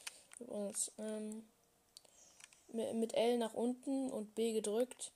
übrigens. 0.44 0.92
Ähm, 0.98 1.44
mit 2.74 3.14
L 3.14 3.38
nach 3.38 3.54
unten 3.54 4.10
und 4.10 4.34
B 4.34 4.54
gedrückt 4.54 5.12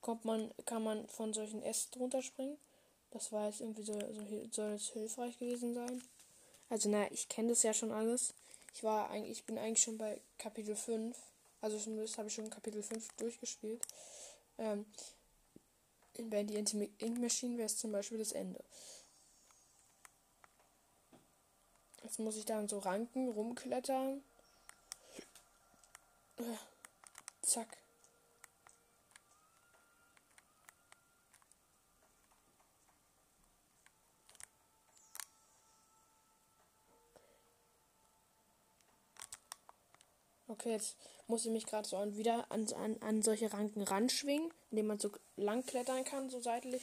kommt 0.00 0.24
man, 0.24 0.52
kann 0.66 0.82
man 0.82 1.08
von 1.08 1.32
solchen 1.32 1.62
S 1.62 1.90
drunter 1.90 2.22
springen. 2.22 2.58
Das 3.10 3.32
war 3.32 3.46
jetzt 3.46 3.60
irgendwie 3.60 3.82
so, 3.82 3.98
so 3.98 4.48
soll 4.50 4.72
es 4.72 4.88
hilfreich 4.90 5.38
gewesen 5.38 5.74
sein. 5.74 6.02
Also 6.68 6.88
na, 6.88 7.10
ich 7.10 7.28
kenne 7.28 7.48
das 7.48 7.62
ja 7.62 7.74
schon 7.74 7.90
alles. 7.90 8.34
Ich 8.74 8.84
war 8.84 9.10
eigentlich, 9.10 9.38
ich 9.38 9.44
bin 9.44 9.58
eigentlich 9.58 9.82
schon 9.82 9.98
bei 9.98 10.20
Kapitel 10.38 10.76
5. 10.76 11.16
Also 11.60 11.78
zumindest 11.78 12.16
habe 12.18 12.28
ich 12.28 12.34
schon 12.34 12.50
Kapitel 12.50 12.82
5 12.82 13.08
durchgespielt. 13.16 13.82
Ähm, 14.58 14.86
in 16.14 16.30
Bandy 16.30 16.54
Ink 16.54 17.18
Machine 17.18 17.56
wäre 17.56 17.66
es 17.66 17.78
zum 17.78 17.92
Beispiel 17.92 18.18
das 18.18 18.32
Ende. 18.32 18.62
Jetzt 22.02 22.18
muss 22.18 22.36
ich 22.36 22.44
dann 22.44 22.68
so 22.68 22.78
ranken, 22.78 23.28
rumklettern. 23.28 24.22
Zack. 27.42 27.76
Okay, 40.48 40.72
jetzt 40.72 40.96
muss 41.28 41.44
ich 41.44 41.52
mich 41.52 41.64
gerade 41.64 41.86
so 41.86 41.96
an, 41.96 42.16
wieder 42.16 42.50
an, 42.50 42.66
an, 42.72 42.96
an 43.02 43.22
solche 43.22 43.52
Ranken 43.52 43.82
ranschwingen, 43.82 44.52
indem 44.70 44.88
man 44.88 44.98
so 44.98 45.12
lang 45.36 45.64
klettern 45.64 46.04
kann, 46.04 46.28
so 46.28 46.40
seitlich. 46.40 46.82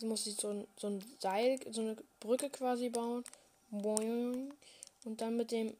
Jetzt 0.00 0.08
muss 0.08 0.26
ich 0.26 0.36
so 0.36 0.48
ein, 0.48 0.66
so 0.78 0.86
ein 0.86 1.04
Seil, 1.18 1.60
so 1.70 1.82
eine 1.82 1.94
Brücke 2.20 2.48
quasi 2.48 2.88
bauen. 2.88 3.22
Und 3.70 5.20
dann 5.20 5.36
mit 5.36 5.50
dem, 5.50 5.76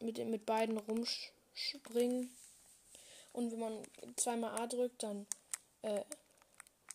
mit 0.00 0.18
dem, 0.18 0.28
mit 0.28 0.44
beiden 0.44 0.76
rumspringen. 0.76 2.30
Und 3.32 3.52
wenn 3.52 3.58
man 3.58 3.82
zweimal 4.16 4.60
A 4.60 4.66
drückt, 4.66 5.02
dann, 5.02 5.26
äh, 5.80 6.04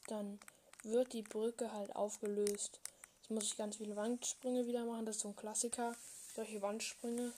dann 0.09 0.39
wird 0.83 1.13
die 1.13 1.23
Brücke 1.23 1.71
halt 1.71 1.95
aufgelöst. 1.95 2.79
Jetzt 3.21 3.31
muss 3.31 3.45
ich 3.45 3.57
ganz 3.57 3.77
viele 3.77 3.95
Wandsprünge 3.95 4.67
wieder 4.67 4.85
machen. 4.85 5.07
Das 5.07 5.15
ist 5.15 5.23
so 5.23 5.29
ein 5.29 5.35
Klassiker. 5.35 5.95
Solche 6.35 6.61
Wandsprünge. 6.61 7.33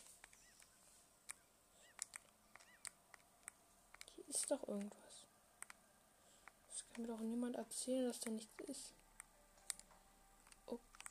Hier 4.13 4.27
ist 4.27 4.51
doch 4.51 4.67
irgendwas. 4.67 5.25
Das 6.67 6.83
kann 6.89 7.03
mir 7.03 7.07
doch 7.07 7.21
niemand 7.21 7.55
erzählen, 7.55 8.07
dass 8.07 8.19
da 8.19 8.29
nichts 8.29 8.51
ist. 8.67 8.93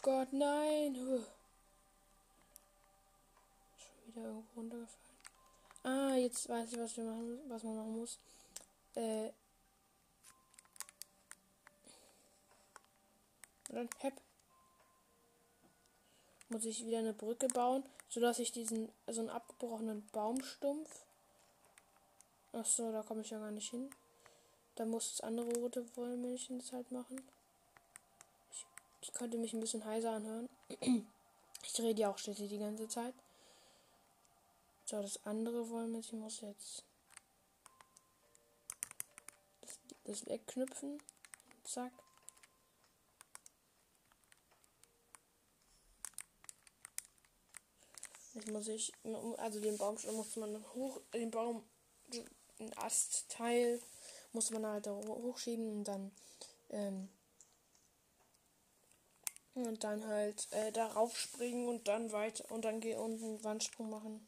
Gott, 0.03 0.33
nein. 0.33 0.95
Schon 0.95 1.27
wieder 4.07 4.23
irgendwo 4.23 4.61
runtergefallen. 4.61 5.01
Ah, 5.83 6.15
jetzt 6.15 6.49
weiß 6.49 6.73
ich, 6.73 6.79
was 6.79 6.97
wir 6.97 7.05
machen, 7.05 7.41
was 7.49 7.63
man 7.63 7.77
machen 7.77 7.99
muss. 7.99 8.19
Äh. 8.95 9.31
Und 13.69 13.77
dann 13.77 13.89
hep. 13.99 14.15
Muss 16.49 16.65
ich 16.65 16.85
wieder 16.85 16.99
eine 16.99 17.13
Brücke 17.13 17.47
bauen, 17.49 17.85
sodass 18.09 18.39
ich 18.41 18.53
diesen 18.53 18.91
so 19.07 19.21
einen 19.21 19.31
abgebrochenen 19.31 20.09
Baumstumpf. 20.13 21.05
Ach 22.53 22.67
so, 22.67 22.91
da 22.91 23.03
komme 23.03 23.21
ich 23.21 23.31
ja 23.31 23.39
gar 23.39 23.53
nicht 23.53 23.71
hin. 23.71 23.91
Da 24.75 24.85
muss 24.85 25.11
das 25.11 25.21
andere 25.21 25.55
rote 25.55 25.85
Wollmilchchen 25.97 26.59
das 26.59 26.73
halt 26.73 26.91
machen. 26.91 27.23
Ich 29.01 29.13
könnte 29.13 29.39
mich 29.39 29.53
ein 29.53 29.61
bisschen 29.61 29.85
heiser 29.85 30.13
anhören. 30.13 30.49
Ich 31.63 31.79
rede 31.79 32.01
ja 32.01 32.11
auch 32.11 32.19
schließlich 32.19 32.49
die 32.49 32.59
ganze 32.59 32.89
Zeit. 32.89 33.15
So, 34.87 35.01
das 35.01 35.25
andere 35.25 35.69
wollen 35.69 35.93
wir. 35.93 36.01
Ich 36.01 36.13
muss 36.13 36.41
jetzt 36.41 36.85
das, 39.61 39.79
das 40.05 40.27
wegknüpfen. 40.27 41.01
Zack. 41.65 41.93
Jetzt 48.35 48.49
muss 48.49 48.69
ich, 48.69 48.93
also 49.37 49.61
den 49.61 49.77
Baum 49.77 49.97
muss 50.13 50.37
man 50.37 50.65
hoch, 50.75 51.01
den 51.13 51.31
Baum, 51.31 51.63
ein 52.59 52.79
Astteil 52.79 53.81
muss 54.33 54.51
man 54.51 54.65
halt 54.67 54.87
da 54.87 54.93
hochschieben 54.93 55.79
und 55.79 55.85
dann 55.85 56.11
ähm, 56.71 57.09
und 59.55 59.85
dann 59.85 60.07
halt 60.07 60.49
äh, 60.53 60.73
darauf 60.73 61.17
springen 61.19 61.69
und 61.69 61.89
dann 61.89 62.13
weiter 62.13 62.51
und 62.51 62.65
dann 62.65 62.81
geh 62.81 62.95
unten 62.97 63.43
Wandsprung 63.45 63.91
machen. 63.91 64.27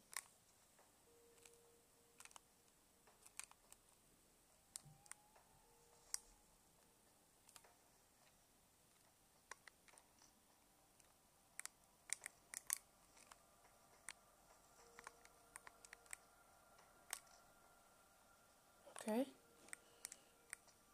Okay. 19.05 19.25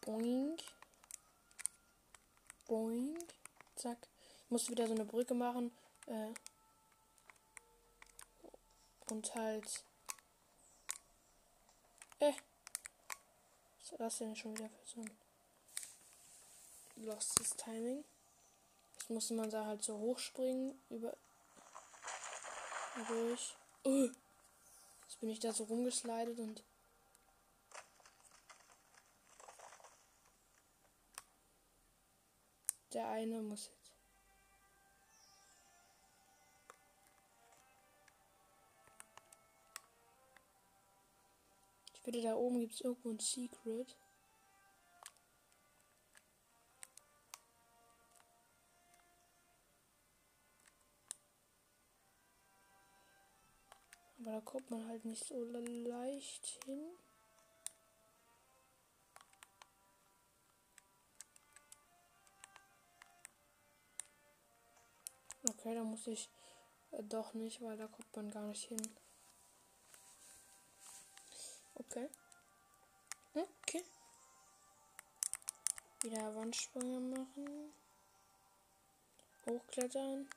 Boing. 0.01 0.57
Boing. 2.67 3.17
zack. 3.75 3.97
Ich 4.37 4.38
muss 4.49 4.69
wieder 4.69 4.87
so 4.87 4.93
eine 4.93 5.05
Brücke 5.05 5.33
machen. 5.33 5.71
Äh, 6.07 6.33
und 9.11 9.33
halt. 9.35 9.83
Äh. 12.19 12.33
Was 13.79 13.91
ist 13.91 13.99
das 13.99 14.17
denn 14.19 14.35
schon 14.35 14.57
wieder 14.57 14.69
für 14.69 14.87
so 14.87 15.01
ein 15.01 15.11
lostes 16.97 17.51
Timing? 17.51 18.03
Jetzt 18.93 19.09
musste 19.09 19.33
man 19.33 19.49
da 19.49 19.65
halt 19.65 19.83
so 19.83 19.97
hochspringen 19.97 20.79
über 20.89 21.15
durch. 23.07 23.55
Uh. 23.85 24.09
Jetzt 25.03 25.19
bin 25.19 25.29
ich 25.29 25.39
da 25.39 25.51
so 25.51 25.63
rumgeslidet 25.63 26.37
und 26.39 26.63
der 32.93 33.07
eine 33.09 33.41
muss 33.41 33.69
würde 42.09 42.23
da 42.23 42.33
oben 42.33 42.59
gibt 42.59 42.73
es 42.73 42.81
irgendwo 42.81 43.11
ein 43.11 43.19
Secret. 43.19 43.95
Aber 54.19 54.31
da 54.31 54.41
kommt 54.41 54.71
man 54.71 54.87
halt 54.87 55.05
nicht 55.05 55.23
so 55.23 55.43
leicht 55.43 56.59
hin. 56.65 56.97
Okay, 65.47 65.75
da 65.75 65.83
muss 65.83 66.07
ich 66.07 66.27
äh, 66.89 67.03
doch 67.03 67.35
nicht, 67.35 67.61
weil 67.61 67.77
da 67.77 67.85
kommt 67.85 68.15
man 68.15 68.31
gar 68.31 68.47
nicht 68.47 68.67
hin. 68.67 68.81
Okay. 71.79 72.09
Okay. 73.33 73.83
Wieder 76.01 76.35
Wandsprünge 76.35 76.99
machen. 76.99 77.73
Hochklettern. 79.45 80.29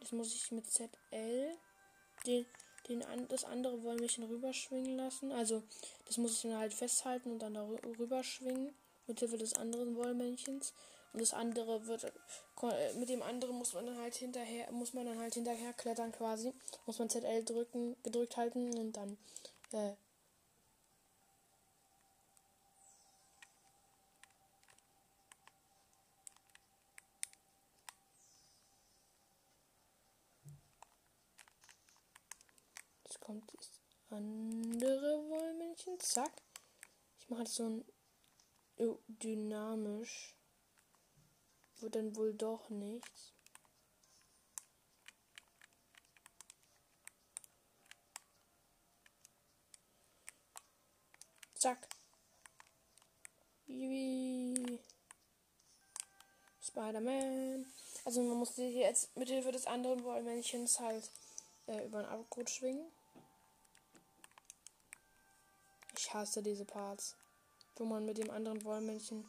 Jetzt 0.00 0.12
muss 0.12 0.34
ich 0.34 0.50
mit 0.52 0.70
ZL 0.70 1.56
den, 2.26 2.46
den 2.88 3.02
an, 3.04 3.28
das 3.28 3.44
andere 3.44 3.82
Wollmännchen 3.82 4.24
rüberschwingen 4.24 4.96
lassen. 4.96 5.32
Also 5.32 5.62
das 6.06 6.18
muss 6.18 6.32
ich 6.32 6.42
dann 6.42 6.58
halt 6.58 6.74
festhalten 6.74 7.32
und 7.32 7.40
dann 7.40 7.54
da 7.54 7.66
rüberschwingen 7.98 8.74
mit 9.06 9.18
Hilfe 9.20 9.38
des 9.38 9.54
anderen 9.54 9.96
Wollmännchens. 9.96 10.74
Und 11.12 11.22
das 11.22 11.32
andere 11.32 11.86
wird 11.86 12.04
äh, 12.04 12.92
mit 12.94 13.08
dem 13.08 13.22
anderen 13.22 13.56
muss 13.56 13.72
man 13.72 13.86
dann 13.86 13.98
halt 13.98 14.14
hinterher 14.14 14.70
muss 14.72 14.92
man 14.92 15.06
dann 15.06 15.18
halt 15.18 15.34
hinterher 15.34 15.72
klettern 15.72 16.12
quasi. 16.12 16.52
Muss 16.86 16.98
man 16.98 17.08
ZL 17.08 17.44
drücken, 17.44 17.96
gedrückt 18.02 18.36
halten 18.36 18.76
und 18.78 18.92
dann 18.92 19.16
äh, 19.72 19.94
kommt 33.28 33.52
das 33.54 33.68
andere 34.08 35.28
Wollmännchen. 35.28 36.00
Zack. 36.00 36.32
Ich 37.18 37.28
mache 37.28 37.42
jetzt 37.42 37.56
so 37.56 37.64
ein 37.68 37.84
oh, 38.78 38.96
dynamisch. 39.06 40.37
Wird 41.80 41.94
dann 41.94 42.16
wohl 42.16 42.34
doch 42.34 42.68
nichts. 42.70 43.32
Zack. 51.54 51.88
Spider-Man. 56.62 57.66
Also 58.04 58.22
man 58.22 58.38
muss 58.38 58.56
jetzt 58.56 59.16
mit 59.16 59.28
Hilfe 59.28 59.52
des 59.52 59.66
anderen 59.66 60.02
Wollmännchens 60.04 60.80
halt 60.80 61.10
äh, 61.66 61.84
über 61.84 62.02
den 62.02 62.08
Abgrund 62.08 62.48
schwingen. 62.48 62.90
Ich 65.96 66.14
hasse 66.14 66.42
diese 66.42 66.64
Parts, 66.64 67.16
wo 67.76 67.84
man 67.84 68.06
mit 68.06 68.18
dem 68.18 68.30
anderen 68.30 68.64
Wollmännchen, 68.64 69.28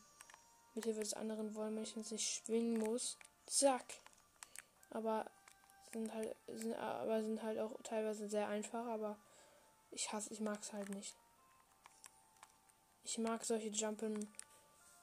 mit 0.76 0.86
Hilfe 0.86 1.02
des 1.02 1.14
anderen 1.14 1.56
Wollmännchens 1.56 2.10
sich 2.10 2.42
schwingen 2.46 2.80
muss. 2.80 3.18
Zack. 3.46 3.86
Aber 4.92 5.30
sind 5.92 6.14
halt, 6.14 6.36
sind, 6.48 6.76
aber 6.76 7.24
sind 7.24 7.42
halt 7.42 7.60
auch 7.60 7.74
teilweise 7.84 8.28
sehr 8.28 8.48
einfach, 8.48 8.86
aber 8.86 9.18
ich 9.92 10.12
hasse, 10.12 10.34
ich 10.34 10.40
mag 10.40 10.62
es 10.62 10.74
halt 10.74 10.90
nicht. 10.90 11.16
Ich 13.04 13.18
mag 13.18 13.44
solche 13.44 13.70
Jumpen, 13.70 14.32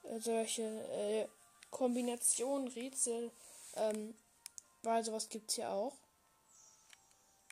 äh, 0.03 0.19
solche 0.19 0.63
äh, 0.63 1.27
Kombinationen, 1.71 2.69
Rätsel, 2.69 3.31
ähm, 3.75 4.15
weil 4.83 5.03
sowas 5.03 5.27
gibt 5.29 5.51
es 5.51 5.57
ja 5.57 5.73
auch. 5.73 5.97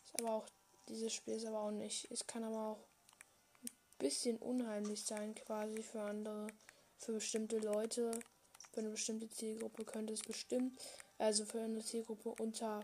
Ist 0.06 0.22
aber 0.22 0.36
auch, 0.36 0.46
dieses 0.88 1.14
Spiel 1.14 1.36
ist 1.36 1.46
aber 1.46 1.60
auch 1.60 1.72
nicht, 1.72 2.10
es 2.12 2.26
kann 2.26 2.44
aber 2.44 2.70
auch 2.70 2.86
bisschen 3.98 4.38
unheimlich 4.38 5.04
sein, 5.04 5.36
quasi 5.36 5.82
für 5.82 6.02
andere, 6.02 6.48
für 6.98 7.14
bestimmte 7.14 7.58
Leute, 7.60 8.12
für 8.72 8.80
eine 8.82 8.90
bestimmte 8.90 9.30
Zielgruppe 9.30 9.86
könnte 9.86 10.14
es 10.14 10.22
bestimmt, 10.22 10.80
also 11.18 11.46
für 11.46 11.62
eine 11.62 11.84
Zielgruppe 11.84 12.30
unter 12.42 12.84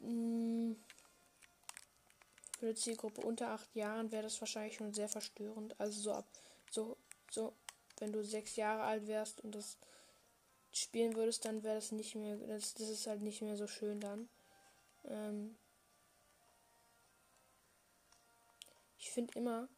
mh, 0.00 0.10
mm, 0.10 0.76
für 2.58 2.66
eine 2.66 2.74
Zielgruppe 2.74 3.20
unter 3.20 3.48
acht 3.50 3.74
Jahren 3.74 4.10
wäre 4.10 4.22
das 4.22 4.40
wahrscheinlich 4.40 4.76
schon 4.76 4.94
sehr 4.94 5.08
verstörend. 5.08 5.78
Also 5.78 6.00
so 6.00 6.12
ab 6.12 6.26
so 6.70 6.96
so 7.30 7.52
wenn 7.98 8.12
du 8.12 8.24
sechs 8.24 8.56
Jahre 8.56 8.82
alt 8.84 9.06
wärst 9.06 9.40
und 9.42 9.54
das 9.54 9.78
spielen 10.72 11.16
würdest, 11.16 11.44
dann 11.44 11.62
wäre 11.62 11.76
das 11.76 11.92
nicht 11.92 12.14
mehr 12.14 12.36
das, 12.36 12.74
das 12.74 12.88
ist 12.88 13.06
halt 13.06 13.22
nicht 13.22 13.42
mehr 13.42 13.56
so 13.56 13.66
schön 13.66 14.00
dann. 14.00 14.28
Ähm, 15.04 15.56
Ich 19.06 19.12
finde 19.12 19.38
immer, 19.38 19.68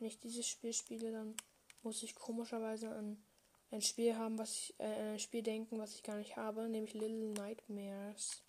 wenn 0.00 0.08
ich 0.08 0.18
dieses 0.18 0.46
Spiel 0.46 0.72
spiele, 0.72 1.12
dann 1.12 1.36
muss 1.82 2.02
ich 2.02 2.14
komischerweise 2.14 2.90
an 2.90 3.22
ein 3.70 3.82
Spiel 3.82 4.16
haben, 4.16 4.38
was 4.38 4.52
ich, 4.52 4.74
äh, 4.80 5.12
ein 5.12 5.18
Spiel 5.18 5.42
denken, 5.42 5.78
was 5.78 5.94
ich 5.94 6.02
gar 6.02 6.16
nicht 6.16 6.36
habe, 6.36 6.68
nämlich 6.68 6.94
Little 6.94 7.32
Nightmares. 7.34 8.42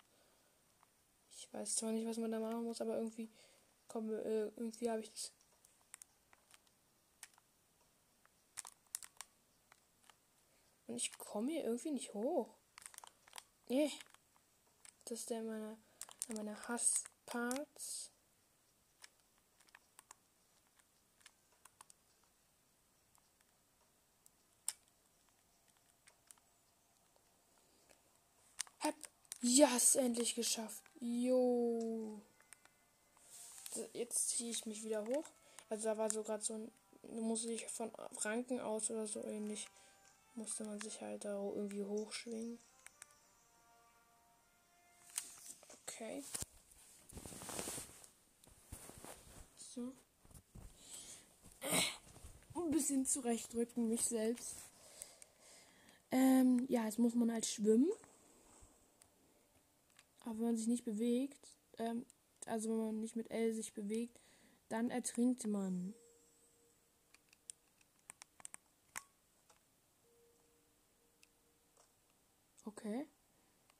Ich 1.36 1.52
weiß 1.52 1.76
zwar 1.76 1.92
nicht, 1.92 2.06
was 2.06 2.16
man 2.16 2.32
da 2.32 2.40
machen 2.40 2.64
muss, 2.64 2.80
aber 2.80 2.96
irgendwie, 2.96 3.30
komm, 3.86 4.10
äh, 4.12 4.48
irgendwie 4.48 4.90
habe 4.90 5.00
ich 5.00 5.10
das. 5.10 5.32
Und 10.86 10.96
ich 10.96 11.16
komme 11.16 11.52
hier 11.52 11.64
irgendwie 11.64 11.92
nicht 11.92 12.12
hoch. 12.12 12.54
Nee. 13.68 13.90
Das 15.04 15.20
ist 15.20 15.30
der 15.30 15.42
meiner, 15.42 15.78
meiner 16.28 16.68
Hassparts. 16.68 18.11
Ja, 29.44 29.76
ist 29.76 29.96
endlich 29.96 30.36
geschafft. 30.36 30.84
Jo. 31.00 32.20
Jetzt 33.92 34.28
ziehe 34.28 34.52
ich 34.52 34.66
mich 34.66 34.84
wieder 34.84 35.04
hoch. 35.04 35.24
Also 35.68 35.84
da 35.84 35.98
war 35.98 36.10
so 36.10 36.22
gerade 36.22 36.44
so 36.44 36.54
ein. 36.54 36.70
Muss 37.10 37.44
ich 37.46 37.66
von 37.66 37.90
Ranken 38.20 38.60
aus 38.60 38.88
oder 38.90 39.08
so 39.08 39.24
ähnlich. 39.24 39.66
Musste 40.36 40.62
man 40.62 40.80
sich 40.80 41.00
halt 41.00 41.24
da 41.24 41.34
irgendwie 41.34 41.84
hochschwingen. 41.84 42.60
Okay. 45.82 46.22
So. 49.74 49.92
Ein 52.54 52.70
bisschen 52.70 53.04
zurechtdrücken 53.04 53.88
mich 53.88 54.02
selbst. 54.02 54.54
Ähm, 56.12 56.64
ja, 56.68 56.84
jetzt 56.84 57.00
muss 57.00 57.16
man 57.16 57.32
halt 57.32 57.46
schwimmen. 57.46 57.90
Aber 60.24 60.38
wenn 60.38 60.44
man 60.46 60.56
sich 60.56 60.68
nicht 60.68 60.84
bewegt, 60.84 61.58
ähm, 61.78 62.06
also 62.46 62.70
wenn 62.70 62.86
man 62.86 63.00
nicht 63.00 63.16
mit 63.16 63.30
L 63.30 63.52
sich 63.52 63.72
bewegt, 63.72 64.20
dann 64.68 64.90
ertrinkt 64.90 65.46
man. 65.46 65.94
Okay. 72.64 73.06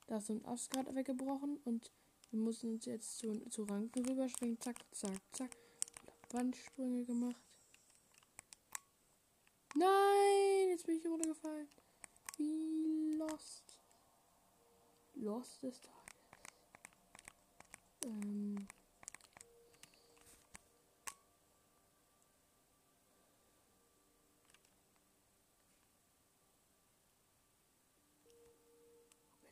Da 0.07 0.17
ist 0.17 0.27
so 0.27 0.33
ein 0.33 0.45
Ast 0.45 0.75
weggebrochen 0.75 1.57
und 1.63 1.91
wir 2.31 2.39
müssen 2.39 2.73
uns 2.73 2.85
jetzt 2.85 3.17
zu, 3.17 3.47
zu 3.49 3.63
Ranken 3.63 4.05
rüberschwingen. 4.05 4.59
Zack, 4.59 4.77
zack, 4.91 5.21
zack. 5.31 5.57
Wandsprünge 6.31 7.05
gemacht. 7.05 7.41
Nein, 9.75 10.69
jetzt 10.69 10.85
bin 10.85 10.97
ich 10.97 11.05
runtergefallen. 11.05 11.67
Wie 12.37 13.15
lost. 13.17 13.79
Lost 15.13 15.63
des 15.63 15.79
Tages. 15.79 16.02
Ähm. 18.05 18.67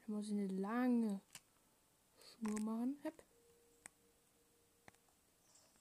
Dann 0.05 0.15
muss 0.15 0.27
ich 0.27 0.33
eine 0.33 0.47
lange 0.47 1.21
Schnur 2.19 2.59
machen. 2.61 2.97
Hep. 3.03 3.23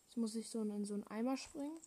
Jetzt 0.05 0.17
muss 0.17 0.35
ich 0.35 0.49
so 0.49 0.63
in 0.63 0.85
so 0.85 0.95
einen 0.95 1.07
Eimer 1.07 1.37
springen. 1.37 1.79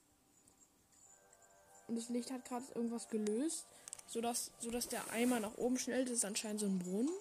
Und 1.87 1.95
das 1.95 2.09
Licht 2.09 2.31
hat 2.31 2.45
gerade 2.45 2.65
irgendwas 2.73 3.09
gelöst, 3.09 3.65
sodass, 4.07 4.51
sodass 4.59 4.87
der 4.87 5.11
Eimer 5.11 5.39
nach 5.39 5.57
oben 5.57 5.77
schnellt. 5.77 6.07
Das 6.07 6.15
ist 6.15 6.25
anscheinend 6.25 6.61
so 6.61 6.65
ein 6.65 6.79
Brunnen. 6.79 7.13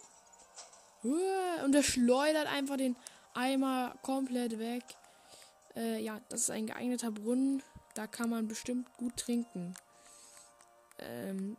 Und 1.03 1.73
der 1.73 1.83
schleudert 1.83 2.47
einfach 2.47 2.77
den 2.77 2.97
Eimer 3.35 3.95
komplett 4.03 4.59
weg. 4.59 4.85
Äh, 5.77 6.03
ja, 6.03 6.21
das 6.29 6.43
ist 6.43 6.51
ein 6.51 6.67
geeigneter 6.67 7.11
Brunnen. 7.11 7.63
Da 7.95 8.07
kann 8.07 8.31
man 8.31 8.49
bestimmt 8.49 8.89
gut 8.97 9.17
trinken. 9.17 9.75
Ähm, 10.99 11.57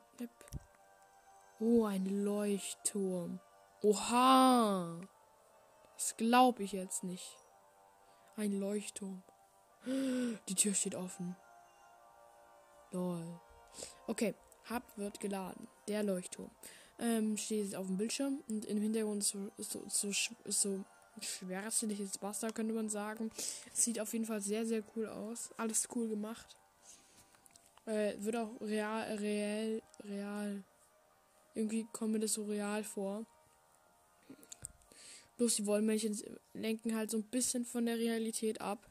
oh, 1.60 1.86
ein 1.86 2.06
Leuchtturm. 2.24 3.40
Oha! 3.82 5.00
Das 5.96 6.18
glaube 6.18 6.64
ich 6.64 6.72
jetzt 6.72 7.04
nicht. 7.04 7.38
Ein 8.36 8.60
Leuchtturm. 8.60 9.22
Die 9.86 10.56
Tür 10.56 10.74
steht 10.74 10.96
offen. 10.96 11.36
Lol. 12.92 13.40
Okay, 14.08 14.36
Hub 14.70 14.84
wird 14.96 15.20
geladen. 15.20 15.68
Der 15.88 16.04
Leuchtturm. 16.04 16.52
Ähm, 17.00 17.38
steht 17.38 17.76
auf 17.76 17.88
dem 17.88 17.98
Bildschirm 17.98 18.44
und 18.48 18.66
im 18.66 18.80
Hintergrund 18.80 19.24
ist 19.24 19.32
so, 19.32 19.52
so, 19.58 19.84
so, 19.88 20.10
ist 20.46 20.62
so 20.62 20.86
schwärzliches 21.22 22.22
Wasser, 22.22 22.51
könnte 22.51 22.74
man 22.74 22.89
sagen. 22.89 23.32
Sieht 23.74 23.99
auf 23.99 24.14
jeden 24.14 24.26
Fall 24.26 24.41
sehr, 24.41 24.66
sehr 24.66 24.84
cool 24.95 25.07
aus. 25.07 25.51
Alles 25.57 25.88
cool 25.95 26.09
gemacht. 26.09 26.55
Äh, 27.86 28.14
wird 28.20 28.36
auch 28.36 28.59
real, 28.61 29.18
real, 29.18 29.82
real. 30.05 30.64
Irgendwie 31.55 31.86
kommt 31.91 32.14
mir 32.14 32.20
das 32.20 32.34
so 32.34 32.45
real 32.45 32.84
vor. 32.84 33.26
Bloß 35.38 35.55
die 35.55 35.66
Wollmännchen 35.66 36.18
lenken 36.53 36.95
halt 36.95 37.11
so 37.11 37.18
ein 37.18 37.24
bisschen 37.24 37.66
von 37.66 37.86
der 37.86 37.97
Realität 37.97 38.61
ab. 38.61 38.88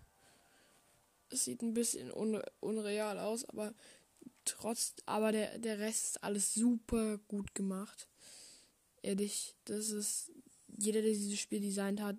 Es 1.31 1.45
sieht 1.45 1.63
ein 1.63 1.73
bisschen 1.73 2.13
un 2.13 2.43
unreal 2.61 3.19
aus, 3.19 3.49
aber 3.49 3.73
trotz, 4.45 4.95
aber 5.07 5.33
der, 5.33 5.59
der 5.59 5.79
Rest 5.79 6.05
ist 6.05 6.25
alles 6.25 6.53
super 6.53 7.19
gut 7.29 7.55
gemacht. 7.55 8.09
Ehrlich, 9.03 9.55
das 9.65 9.91
ist, 9.91 10.31
jeder, 10.73 11.03
der 11.03 11.13
dieses 11.13 11.39
Spiel 11.39 11.61
designt 11.61 12.01
hat, 12.01 12.17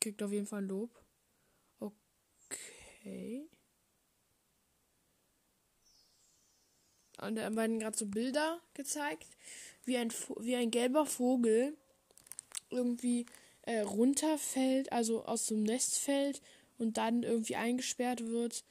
kriegt 0.00 0.22
auf 0.22 0.32
jeden 0.32 0.46
Fall 0.46 0.62
ein 0.62 0.68
Lob. 0.68 0.90
Okay. 1.80 3.48
Und 7.20 7.34
da 7.36 7.54
werden 7.56 7.80
gerade 7.80 7.98
so 7.98 8.06
Bilder 8.06 8.60
gezeigt, 8.74 9.26
wie 9.84 9.96
ein, 9.96 10.12
wie 10.38 10.54
ein 10.54 10.70
gelber 10.70 11.04
Vogel 11.04 11.76
irgendwie 12.70 13.26
äh, 13.62 13.80
runterfällt, 13.80 14.92
also 14.92 15.24
aus 15.24 15.46
dem 15.46 15.62
Nest 15.62 15.98
fällt 15.98 16.40
und 16.78 16.96
dann 16.96 17.22
irgendwie 17.22 17.56
eingesperrt 17.56 18.26
wird 18.26 18.64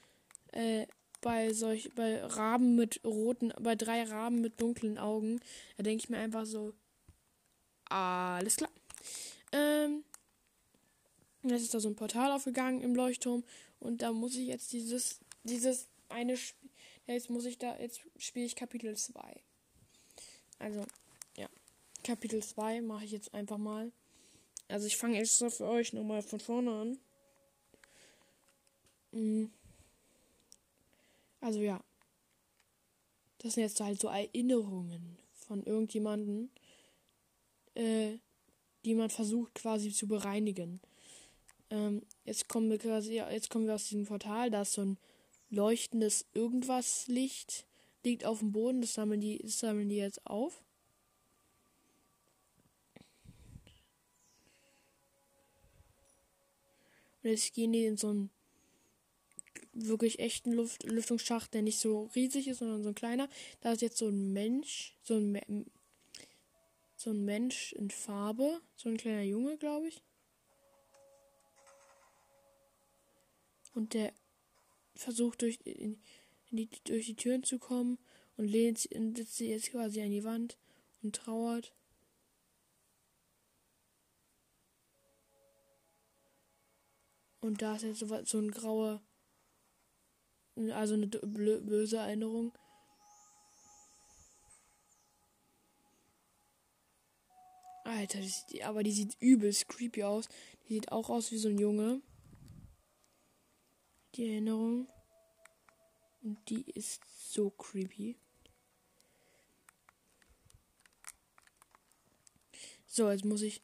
äh, 0.53 0.87
bei 1.21 1.51
solch 1.53 1.93
bei 1.95 2.23
Raben 2.23 2.75
mit 2.75 3.01
roten, 3.03 3.51
bei 3.59 3.75
drei 3.75 4.03
Raben 4.03 4.39
mit 4.39 4.61
dunklen 4.61 4.97
Augen. 4.97 5.39
Da 5.75 5.83
denke 5.83 6.03
ich 6.03 6.09
mir 6.09 6.19
einfach 6.19 6.45
so, 6.45 6.73
alles 7.89 8.57
klar. 8.57 8.69
Ähm, 9.51 10.03
jetzt 11.43 11.63
ist 11.63 11.73
da 11.73 11.79
so 11.79 11.89
ein 11.89 11.95
Portal 11.95 12.31
aufgegangen 12.31 12.81
im 12.81 12.95
Leuchtturm 12.95 13.43
und 13.79 14.01
da 14.01 14.11
muss 14.11 14.35
ich 14.35 14.47
jetzt 14.47 14.73
dieses 14.73 15.19
dieses 15.43 15.87
eine 16.09 16.33
Sp 16.35 16.57
jetzt 17.07 17.29
muss 17.29 17.45
ich 17.45 17.57
da 17.57 17.77
jetzt 17.79 18.01
spiele 18.17 18.45
ich 18.45 18.55
Kapitel 18.55 18.95
2. 18.95 19.41
Also 20.59 20.85
ja, 21.37 21.47
Kapitel 22.03 22.43
2 22.43 22.81
mache 22.81 23.05
ich 23.05 23.11
jetzt 23.11 23.33
einfach 23.33 23.57
mal. 23.57 23.91
Also 24.67 24.87
ich 24.87 24.97
fange 24.97 25.19
extra 25.19 25.49
für 25.49 25.65
euch 25.65 25.93
nochmal 25.93 26.21
von 26.21 26.39
vorne 26.39 26.71
an. 26.71 26.99
Mhm. 29.11 29.51
Also 31.39 31.61
ja. 31.61 31.81
Das 33.39 33.53
sind 33.53 33.63
jetzt 33.63 33.79
halt 33.79 33.99
so 33.99 34.07
Erinnerungen 34.07 35.17
von 35.31 35.63
irgendjemanden, 35.63 36.51
äh, 37.75 38.17
die 38.87 38.95
man 38.95 39.09
versucht 39.09 39.55
quasi 39.55 39.91
zu 39.91 40.07
bereinigen. 40.07 40.79
Ähm, 41.69 42.01
jetzt 42.23 42.47
kommen 42.47 42.69
wir 42.69 42.77
quasi, 42.77 43.15
jetzt 43.15 43.49
kommen 43.49 43.67
wir 43.67 43.75
aus 43.75 43.89
diesem 43.89 44.05
Portal, 44.05 44.49
da 44.49 44.61
ist 44.61 44.73
so 44.73 44.81
ein 44.81 44.97
leuchtendes 45.49 46.25
irgendwas 46.33 47.07
Licht, 47.07 47.65
liegt 48.03 48.23
auf 48.23 48.39
dem 48.39 48.53
Boden, 48.53 48.79
das 48.79 48.93
sammeln 48.93 49.19
die, 49.19 49.39
das 49.39 49.59
sammeln 49.59 49.89
die 49.89 49.97
jetzt 49.97 50.25
auf. 50.25 50.63
Und 57.23 57.31
jetzt 57.31 57.53
gehen 57.53 57.73
die 57.73 57.83
in 57.83 57.97
so 57.97 58.07
einen 58.07 58.29
wirklich 59.73 60.19
echten 60.19 60.53
Luft 60.53 60.83
Lüftungsschacht, 60.83 61.53
der 61.53 61.61
nicht 61.61 61.79
so 61.79 62.09
riesig 62.15 62.47
ist, 62.47 62.59
sondern 62.59 62.83
so 62.83 62.89
ein 62.89 62.95
kleiner. 62.95 63.27
Da 63.59 63.73
ist 63.73 63.81
jetzt 63.81 63.97
so 63.97 64.07
ein 64.07 64.31
Mensch, 64.31 64.95
so 65.03 65.15
ein, 65.15 65.65
so 66.97 67.11
ein 67.11 67.23
Mensch 67.23 67.73
in 67.73 67.91
Farbe, 67.91 68.59
so 68.75 68.89
ein 68.89 68.97
kleiner 68.97 69.21
Junge, 69.21 69.57
glaube 69.57 69.87
ich. 69.87 70.03
Und 73.75 73.93
der 73.93 74.11
versucht 74.95 75.43
durch, 75.43 75.59
in, 75.63 76.01
in 76.49 76.57
die, 76.57 76.69
durch 76.83 77.05
die 77.05 77.15
Türen 77.15 77.43
zu 77.43 77.59
kommen 77.59 77.99
und 78.35 78.47
lehnt 78.47 78.79
sitzt 78.79 79.39
jetzt 79.39 79.71
quasi 79.71 80.01
an 80.01 80.09
die 80.09 80.23
Wand 80.23 80.57
und 81.03 81.15
trauert. 81.15 81.71
Und 87.39 87.61
da 87.61 87.75
ist 87.75 87.83
jetzt 87.83 87.99
so, 87.99 88.23
so 88.25 88.39
ein 88.39 88.49
grauer, 88.49 89.03
also 90.71 90.95
eine 90.95 91.05
böse 91.07 91.97
Erinnerung. 91.97 92.57
Alter, 97.87 98.19
die, 98.51 98.63
aber 98.63 98.83
die 98.83 98.91
sieht 98.91 99.15
übelst 99.19 99.67
creepy 99.69 100.03
aus. 100.03 100.27
Die 100.67 100.73
sieht 100.73 100.91
auch 100.91 101.09
aus 101.09 101.31
wie 101.31 101.37
so 101.37 101.47
ein 101.47 101.57
Junge. 101.57 102.01
Die 104.15 104.29
Erinnerung. 104.29 104.87
Und 106.21 106.37
die 106.49 106.69
ist 106.71 107.01
so 107.17 107.49
creepy. 107.49 108.17
So, 112.85 113.09
jetzt 113.09 113.25
muss 113.25 113.41
ich 113.41 113.61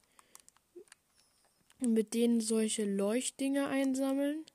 mit 1.80 2.13
denen 2.13 2.39
solche 2.39 2.86
Leuchtdinger 2.86 3.67
einsammeln. 3.67 4.45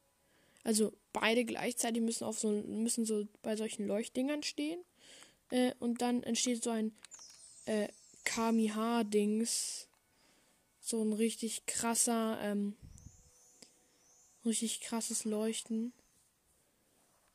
Also 0.65 0.93
beide 1.13 1.45
gleichzeitig 1.45 2.03
müssen 2.03 2.25
auf 2.25 2.39
so 2.39 2.51
müssen 2.51 3.05
so 3.05 3.27
bei 3.43 3.57
solchen 3.57 3.87
Leuchtdingern 3.87 4.43
stehen. 4.43 4.81
Äh, 5.51 5.75
und 5.79 6.01
dann 6.01 6.23
entsteht 6.23 6.63
so 6.63 6.71
ein 6.71 6.93
äh, 7.67 7.89
Kamiha-Dings. 8.25 9.89
So 10.81 11.03
ein 11.03 11.13
richtig 11.13 11.67
krasser, 11.67 12.39
ähm, 12.43 12.77
richtig 14.45 14.81
krasses 14.81 15.25
Leuchten. 15.25 15.93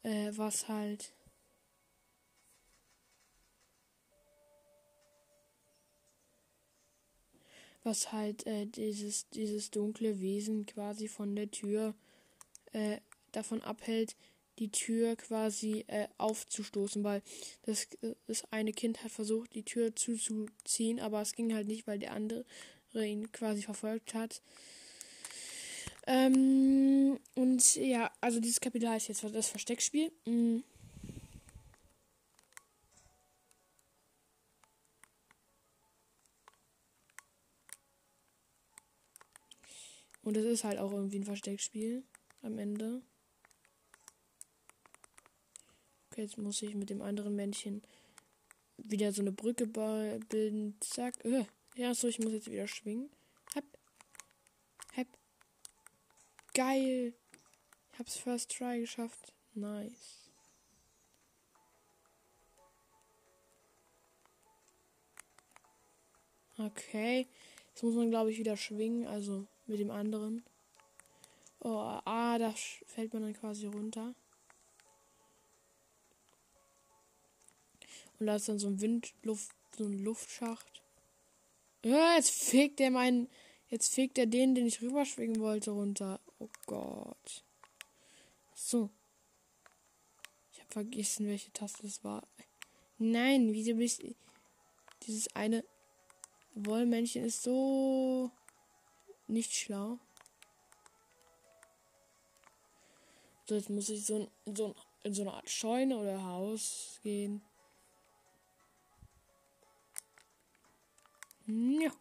Äh, 0.04 0.32
was 0.36 0.68
halt 0.68 1.14
was 7.84 8.12
halt 8.12 8.48
äh, 8.48 8.66
dieses, 8.66 9.30
dieses 9.30 9.72
dunkle 9.72 10.20
Wesen 10.20 10.66
quasi 10.66 11.08
von 11.08 11.36
der 11.36 11.52
Tür 11.52 11.94
äh, 12.72 12.98
davon 13.32 13.62
abhält, 13.62 14.16
die 14.60 14.72
Tür 14.72 15.16
quasi 15.16 15.86
äh, 15.88 16.08
aufzustoßen, 16.18 17.04
weil 17.04 17.22
das, 17.64 17.88
das 18.28 18.43
eine 18.51 18.72
Kind 18.72 19.04
hat 19.04 19.12
versucht, 19.12 19.54
die 19.56 19.64
Tür 19.64 19.95
zuzuziehen, 19.95 20.99
aber 20.99 21.22
es 21.22 21.34
ging 21.34 21.54
halt 21.54 21.68
nicht, 21.68 21.88
weil 21.88 21.99
der 21.99 22.14
andere 22.14 22.45
ihn 22.93 23.32
quasi 23.32 23.64
verfolgt 23.64 24.14
hat. 24.14 24.41
Ähm, 26.06 27.20
und 27.36 27.76
ja, 27.76 28.12
also 28.22 28.39
dieses 28.39 28.60
Kapitel 28.60 28.89
heißt 28.89 29.08
jetzt 29.08 29.24
das 29.24 29.49
Versteckspiel. 29.49 30.12
Mhm. 30.26 30.64
Und 40.24 40.38
es 40.38 40.45
ist 40.45 40.64
halt 40.64 40.80
auch 40.80 40.91
irgendwie 40.91 41.20
ein 41.20 41.26
Versteckspiel 41.26 42.04
am 42.41 42.58
Ende. 42.58 43.01
Okay, 46.14 46.22
jetzt 46.22 46.38
muss 46.38 46.61
ich 46.61 46.76
mit 46.76 46.91
dem 46.91 47.01
anderen 47.01 47.36
Männchen 47.36 47.82
wieder 48.78 49.11
so 49.11 49.24
eine 49.24 49.32
Brücke 49.32 49.66
bilden. 49.66 50.78
Zack. 50.80 51.26
Äh. 51.26 51.45
Ja, 51.76 51.95
so, 51.95 52.07
ich 52.07 52.20
muss 52.20 52.34
jetzt 52.34 52.51
wieder 52.51 52.68
schwingen. 52.68 53.09
Hep. 53.55 53.66
Hep. 54.91 55.07
Geil. 56.53 57.16
Ich 57.91 57.99
hab's 57.99 58.18
First 58.18 58.55
Try 58.55 58.82
geschafft. 58.82 59.34
Nice. 59.55 60.30
Okay. 66.59 67.28
Jetzt 67.70 67.82
muss 67.82 67.95
man, 67.95 68.11
glaube 68.11 68.30
ich, 68.30 68.38
wieder 68.38 68.55
schwingen. 68.55 69.07
Also 69.07 69.47
mit 69.66 69.80
dem 69.80 69.89
anderen. 69.89 70.43
Oh, 71.59 71.99
ah, 72.05 72.38
da 72.38 72.53
fällt 72.86 73.14
man 73.14 73.24
dann 73.24 73.34
quasi 73.34 73.66
runter. 73.66 74.14
Und 78.20 78.28
da 78.28 78.36
ist 78.36 78.47
dann 78.47 78.59
so 78.59 78.68
ein 78.68 78.82
Windluft, 78.82 79.51
so 79.78 79.86
ein 79.86 79.99
Luftschacht. 79.99 80.82
Ja, 81.84 82.16
jetzt 82.16 82.32
fegt 82.32 82.80
er 82.80 82.91
meinen. 82.91 83.30
Jetzt 83.70 83.93
fegt 83.93 84.18
er 84.18 84.28
den, 84.28 84.55
den 84.55 84.68
ich 84.68 84.82
rüberschwingen 84.82 85.39
wollte, 85.39 85.72
runter. 85.72 86.20
Oh 86.39 86.49
Gott. 86.68 87.43
So. 88.53 88.89
Ich 90.51 90.59
habe 90.59 90.72
vergessen, 90.72 91.28
welche 91.28 91.51
Taste 91.51 91.88
es 91.88 92.03
war. 92.03 92.24
Nein, 92.99 93.51
wieso 93.51 93.76
bist 93.76 94.03
Dieses 95.03 95.36
eine 95.36 95.66
Wollmännchen 96.53 97.26
ist 97.26 97.43
so 97.43 98.32
nicht 99.28 99.53
schlau. 99.53 99.99
So, 103.45 103.55
jetzt 103.55 103.70
muss 103.70 103.89
ich 103.89 104.05
so, 104.05 104.30
so 104.45 104.76
in 105.03 105.14
so 105.14 105.24
eine 105.24 105.34
Art 105.34 105.49
Scheune 105.49 105.97
oder 105.97 106.24
Haus 106.24 106.99
gehen. 107.03 107.41
Ja. 111.46 111.91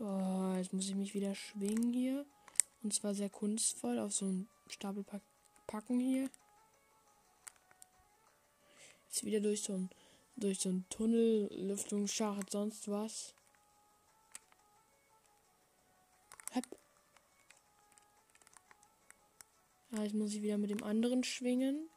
Oh, 0.00 0.54
jetzt 0.56 0.72
muss 0.72 0.88
ich 0.88 0.94
mich 0.94 1.14
wieder 1.14 1.34
schwingen 1.34 1.92
hier. 1.92 2.24
Und 2.82 2.94
zwar 2.94 3.14
sehr 3.14 3.30
kunstvoll 3.30 3.98
auf 3.98 4.12
so 4.12 4.26
einen 4.26 4.48
Stapel 4.68 5.04
packen 5.66 5.98
hier. 5.98 6.30
Jetzt 9.06 9.24
wieder 9.24 9.40
durch 9.40 9.62
so 9.62 9.74
ein 9.74 9.90
durch 10.38 10.60
so 10.60 10.68
einen 10.68 10.88
Tunnel, 10.88 11.48
Lüftungsschacht, 11.52 12.50
sonst 12.50 12.88
was. 12.88 13.34
Hep. 16.52 16.64
Ja, 19.90 20.02
jetzt 20.04 20.14
muss 20.14 20.34
ich 20.34 20.42
wieder 20.42 20.58
mit 20.58 20.70
dem 20.70 20.82
anderen 20.82 21.24
schwingen. 21.24 21.88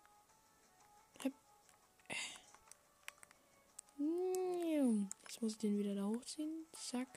Jetzt 5.23 5.41
muss 5.41 5.53
ich 5.53 5.57
den 5.59 5.79
wieder 5.79 5.95
da 5.95 6.05
hochziehen. 6.05 6.65
Zack. 6.73 7.07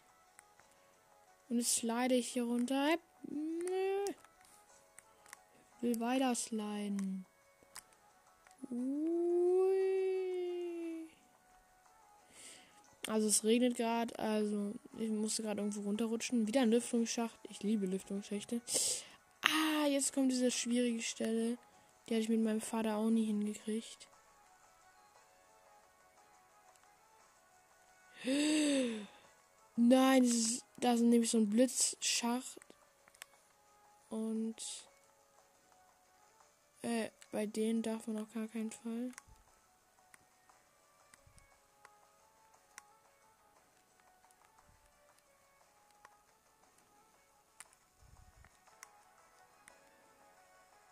Und 1.49 1.59
jetzt 1.59 1.75
slide 1.75 2.15
ich 2.15 2.29
hier 2.29 2.45
runter. 2.45 2.97
Ich 5.77 5.83
will 5.83 6.01
weiter 6.01 6.35
sliden. 6.35 7.27
Also 13.07 13.29
es 13.29 13.45
regnet 13.45 13.77
gerade, 13.77 14.19
also 14.19 14.73
ich 14.97 15.11
musste 15.11 15.43
gerade 15.43 15.61
irgendwo 15.61 15.83
runterrutschen. 15.83 16.47
Wieder 16.47 16.63
ein 16.63 16.71
Lüftungsschacht. 16.71 17.39
Ich 17.51 17.63
liebe 17.63 17.87
Lüftungsschächte. 17.87 18.63
Ah, 19.43 19.87
jetzt 19.89 20.15
kommt 20.15 20.33
diese 20.33 20.51
schwierige 20.51 21.03
Stelle. 21.03 21.59
Die 22.09 22.15
hatte 22.15 22.23
ich 22.23 22.29
mit 22.29 22.41
meinem 22.41 22.61
Vater 22.61 22.97
auch 22.97 23.11
nie 23.11 23.27
hingekriegt. 23.27 24.09
Nein, 29.77 30.25
ist, 30.25 30.65
da 30.79 30.95
ist 30.95 31.01
nämlich 31.01 31.31
so 31.31 31.39
ein 31.39 31.51
Blitzschacht. 31.51 32.59
Und 34.09 34.57
äh, 36.83 37.11
bei 37.33 37.47
denen 37.47 37.83
darf 37.83 38.07
man 38.07 38.19
auf 38.19 38.33
gar 38.33 38.49
keinen 38.49 38.71
Fall. 38.71 39.13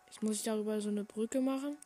Jetzt 0.05 0.21
muss 0.21 0.35
ich 0.35 0.43
darüber 0.43 0.79
so 0.81 0.89
eine 0.89 1.03
Brücke 1.03 1.41
machen. 1.41 1.77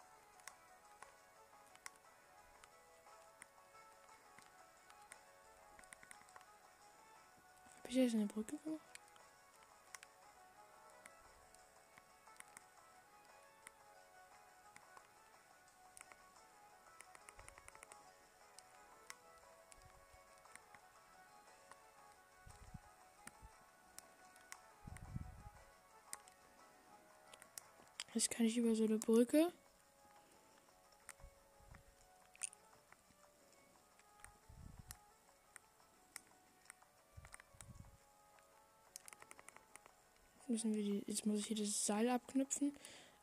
Ich 7.98 8.04
jetzt 8.04 8.14
eine 8.14 8.28
Brücke 8.28 8.56
gemacht? 8.58 8.80
Jetzt 28.14 28.30
kann 28.30 28.46
ich 28.46 28.56
über 28.58 28.76
so 28.76 28.84
eine 28.84 29.00
Brücke. 29.00 29.52
Müssen 40.58 40.74
wir 40.74 40.84
die, 40.84 41.04
jetzt 41.06 41.28
muss 41.28 41.40
ich 41.40 41.46
hier 41.46 41.56
das 41.56 41.86
Seil 41.86 42.10
abknüpfen. 42.10 42.76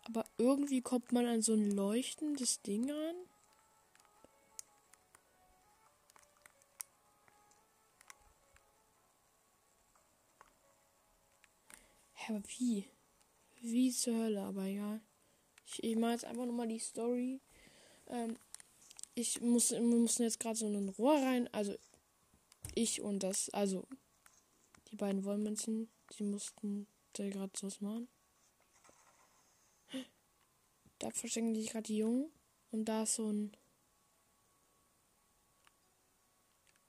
Aber 0.04 0.24
irgendwie 0.38 0.82
kommt 0.82 1.10
man 1.10 1.26
an 1.26 1.42
so 1.42 1.54
ein 1.54 1.72
leuchtendes 1.72 2.62
Ding 2.62 2.88
ran. 2.88 3.16
Hä, 12.12 12.34
aber 12.34 12.42
wie? 12.58 12.84
Wie 13.60 13.90
zur 13.90 14.14
Hölle, 14.14 14.42
aber 14.42 14.64
egal. 14.64 15.00
Ich, 15.66 15.82
ich 15.82 15.96
mache 15.96 16.12
jetzt 16.12 16.24
einfach 16.24 16.46
nochmal 16.46 16.68
die 16.68 16.78
Story. 16.78 17.40
Ähm, 18.06 18.36
ich 19.16 19.40
muss, 19.40 19.72
wir 19.72 19.80
mussten 19.80 20.22
jetzt 20.22 20.38
gerade 20.38 20.56
so 20.56 20.66
ein 20.66 20.88
Rohr 20.90 21.16
rein. 21.16 21.48
Also 21.52 21.74
ich 22.76 23.00
und 23.00 23.24
das, 23.24 23.50
also 23.50 23.88
die 24.92 24.96
beiden 24.96 25.24
Wollmünzen, 25.24 25.88
die 26.16 26.22
mussten 26.22 26.86
der 27.18 27.30
gerade 27.30 27.52
so 27.56 27.68
machen. 27.80 28.08
Da 30.98 31.10
verstecken 31.10 31.54
sich 31.54 31.70
gerade 31.70 31.86
die 31.86 31.98
Jungen. 31.98 32.30
Und 32.70 32.86
da 32.86 33.02
ist 33.02 33.16
so 33.16 33.30
ein. 33.30 33.56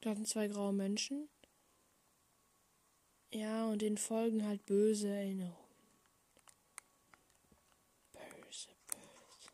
Da 0.02 0.16
sind 0.16 0.28
zwei 0.28 0.48
graue 0.48 0.74
Menschen. 0.74 1.28
Ja, 3.32 3.68
und 3.68 3.82
den 3.82 3.98
folgen 3.98 4.46
halt 4.46 4.66
böse 4.66 5.10
Erinnerungen. 5.10 5.58
Böse, 8.14 8.70
böse. 8.88 9.50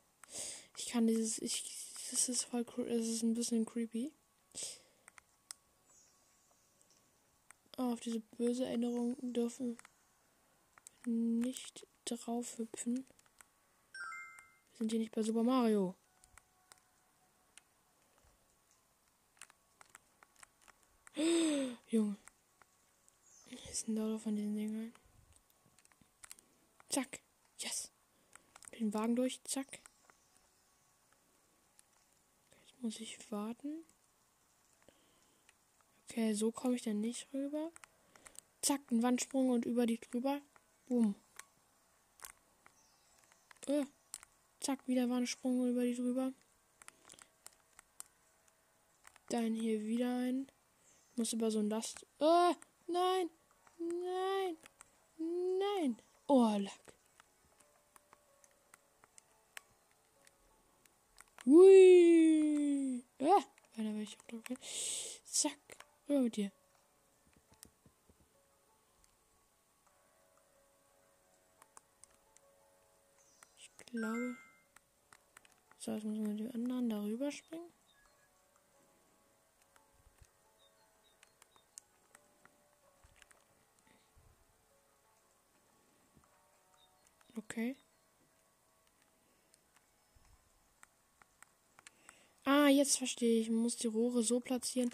Ich 0.77 0.85
kann 0.87 1.07
dieses. 1.07 1.39
Ich, 1.39 1.63
das 2.11 2.29
ist 2.29 2.43
voll. 2.43 2.63
Das 2.63 3.07
ist 3.07 3.23
ein 3.23 3.33
bisschen 3.33 3.65
creepy. 3.65 4.13
Oh, 7.77 7.93
auf 7.93 7.99
diese 8.01 8.19
böse 8.37 8.65
Erinnerung 8.65 9.15
dürfen 9.33 9.77
nicht 11.07 11.87
drauf 12.05 12.57
hüpfen. 12.57 13.05
Wir 14.71 14.77
sind 14.77 14.91
hier 14.91 14.99
nicht 14.99 15.13
bei 15.13 15.23
Super 15.23 15.43
Mario. 15.43 15.95
Junge. 21.87 22.15
Wir 23.49 23.73
sind 23.73 23.95
da 23.95 24.17
von 24.17 24.35
diesen 24.35 24.55
Dingern. 24.55 24.93
Zack. 26.89 27.21
Yes. 27.59 27.91
Den 28.79 28.93
Wagen 28.93 29.15
durch. 29.15 29.43
Zack. 29.43 29.79
Jetzt 32.51 32.81
muss 32.81 32.99
ich 32.99 33.31
warten. 33.31 33.83
Okay, 36.09 36.33
so 36.33 36.51
komme 36.51 36.75
ich 36.75 36.81
dann 36.81 36.99
nicht 36.99 37.27
rüber. 37.33 37.71
Zack, 38.61 38.81
ein 38.91 39.01
Wandsprung 39.01 39.49
und 39.49 39.65
über 39.65 39.85
die 39.85 39.99
drüber. 39.99 40.41
Boom. 40.91 41.15
Äh, 43.65 43.85
zack, 44.59 44.85
wieder 44.89 45.09
war 45.09 45.19
ein 45.19 45.25
Sprung 45.25 45.69
über 45.69 45.83
die 45.83 45.95
drüber. 45.95 46.33
Dann 49.29 49.53
hier 49.53 49.81
wieder 49.85 50.13
ein. 50.17 50.51
Muss 51.15 51.31
über 51.31 51.49
so 51.49 51.59
ein 51.59 51.69
Last. 51.69 52.05
Oh, 52.19 52.53
nein! 52.87 53.29
Nein! 53.77 54.57
Nein! 55.17 56.01
Oh, 56.27 56.57
Lack. 56.59 56.93
Hui. 61.45 63.05
Ah, 63.21 63.45
weiter 63.77 63.93
will 63.93 64.01
ich 64.01 64.17
drücken. 64.27 64.57
Zack. 65.23 65.57
Rüber 66.09 66.19
mit 66.23 66.35
dir. 66.35 66.51
Glaube. 73.91 74.37
So, 75.77 75.91
jetzt 75.93 76.03
müssen 76.03 76.25
wir 76.25 76.33
die 76.33 76.53
anderen 76.53 76.89
darüber 76.89 77.31
springen. 77.31 77.71
Okay. 87.35 87.75
Ah, 92.43 92.67
jetzt 92.67 92.97
verstehe 92.97 93.41
ich. 93.41 93.49
Man 93.49 93.61
muss 93.61 93.77
die 93.77 93.87
Rohre 93.87 94.23
so 94.23 94.39
platzieren. 94.39 94.91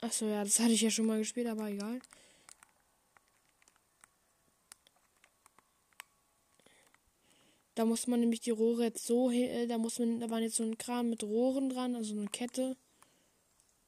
Achso, 0.00 0.26
ja, 0.26 0.44
das 0.44 0.60
hatte 0.60 0.72
ich 0.72 0.82
ja 0.82 0.90
schon 0.90 1.06
mal 1.06 1.18
gespielt, 1.18 1.46
aber 1.46 1.68
egal. 1.68 2.00
Da 7.74 7.84
muss 7.84 8.06
man 8.06 8.20
nämlich 8.20 8.40
die 8.40 8.50
Rohre 8.50 8.84
jetzt 8.84 9.06
so, 9.06 9.30
äh, 9.30 9.66
da 9.66 9.78
muss 9.78 9.98
man, 9.98 10.20
da 10.20 10.30
waren 10.30 10.42
jetzt 10.42 10.56
so 10.56 10.62
ein 10.62 10.78
Kran 10.78 11.10
mit 11.10 11.24
Rohren 11.24 11.70
dran, 11.70 11.96
also 11.96 12.14
eine 12.14 12.28
Kette. 12.28 12.76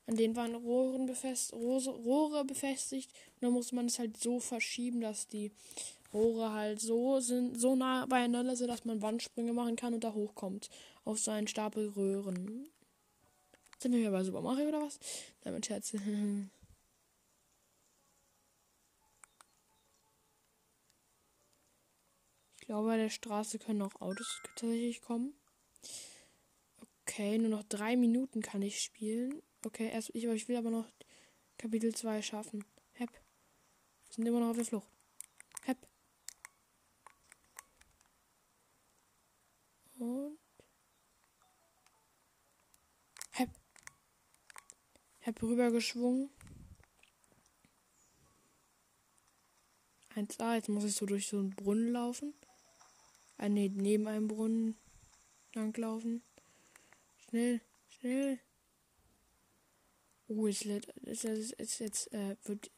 An 0.06 0.16
denen 0.16 0.36
waren 0.36 0.54
Rohren 0.54 1.06
befest, 1.06 1.52
Rohre, 1.52 2.44
befestigt. 2.44 3.10
Und 3.34 3.42
dann 3.42 3.52
muss 3.52 3.72
man 3.72 3.86
es 3.86 3.98
halt 3.98 4.16
so 4.16 4.38
verschieben, 4.38 5.00
dass 5.00 5.26
die 5.26 5.50
Rohre 6.12 6.52
halt 6.52 6.80
so 6.80 7.20
sind, 7.20 7.60
so 7.60 7.74
nah 7.74 8.06
beieinander 8.06 8.56
sind, 8.56 8.68
dass 8.68 8.84
man 8.84 9.02
Wandsprünge 9.02 9.52
machen 9.52 9.76
kann 9.76 9.94
und 9.94 10.04
da 10.04 10.14
hochkommt. 10.14 10.70
Auf 11.04 11.18
so 11.18 11.30
einen 11.30 11.48
Stapel 11.48 11.88
Röhren. 11.88 12.68
Sind 13.78 13.92
wir 13.92 14.00
hier 14.00 14.10
bei 14.10 14.24
Super 14.24 14.40
Mario 14.40 14.68
oder 14.68 14.82
was? 14.82 14.98
Damit 15.42 15.66
Scherze. 15.66 15.96
Ich 15.96 16.02
glaube, 22.66 22.88
bei 22.88 22.96
der 22.96 23.10
Straße 23.10 23.58
können 23.58 23.82
auch 23.82 24.00
Autos 24.00 24.40
tatsächlich 24.44 25.00
kommen. 25.00 25.34
Okay, 27.02 27.38
nur 27.38 27.50
noch 27.50 27.62
drei 27.62 27.96
Minuten 27.96 28.42
kann 28.42 28.62
ich 28.62 28.80
spielen. 28.80 29.42
Okay, 29.64 29.90
erst 29.90 30.10
ich, 30.14 30.24
ich 30.24 30.48
will 30.48 30.56
aber 30.56 30.70
noch 30.70 30.86
Kapitel 31.58 31.94
2 31.94 32.22
schaffen. 32.22 32.64
Hep. 32.92 33.10
Wir 33.10 34.14
sind 34.14 34.26
immer 34.26 34.40
noch 34.40 34.50
auf 34.50 34.56
der 34.56 34.64
Flucht. 34.64 34.88
Hep. 35.62 35.78
Und. 39.98 40.38
Hep. 43.32 43.50
Hep 45.20 45.42
rübergeschwungen. 45.42 46.30
1a, 50.16 50.54
jetzt 50.54 50.68
muss 50.68 50.84
ich 50.84 50.94
so 50.94 51.04
durch 51.06 51.28
so 51.28 51.38
einen 51.38 51.50
Brunnen 51.50 51.92
laufen. 51.92 52.34
Ah, 53.38 53.48
nee, 53.48 53.68
neben 53.68 54.06
einem 54.08 54.28
Brunnen 54.28 54.76
langlaufen. 55.54 56.22
Schnell, 57.18 57.60
schnell. 57.88 58.40
Oh, 60.28 60.46
jetzt, 60.46 60.64
jetzt, 60.64 61.24
jetzt, 61.24 61.78
jetzt, 61.78 62.12
äh, 62.12 62.36
wird 62.44 62.70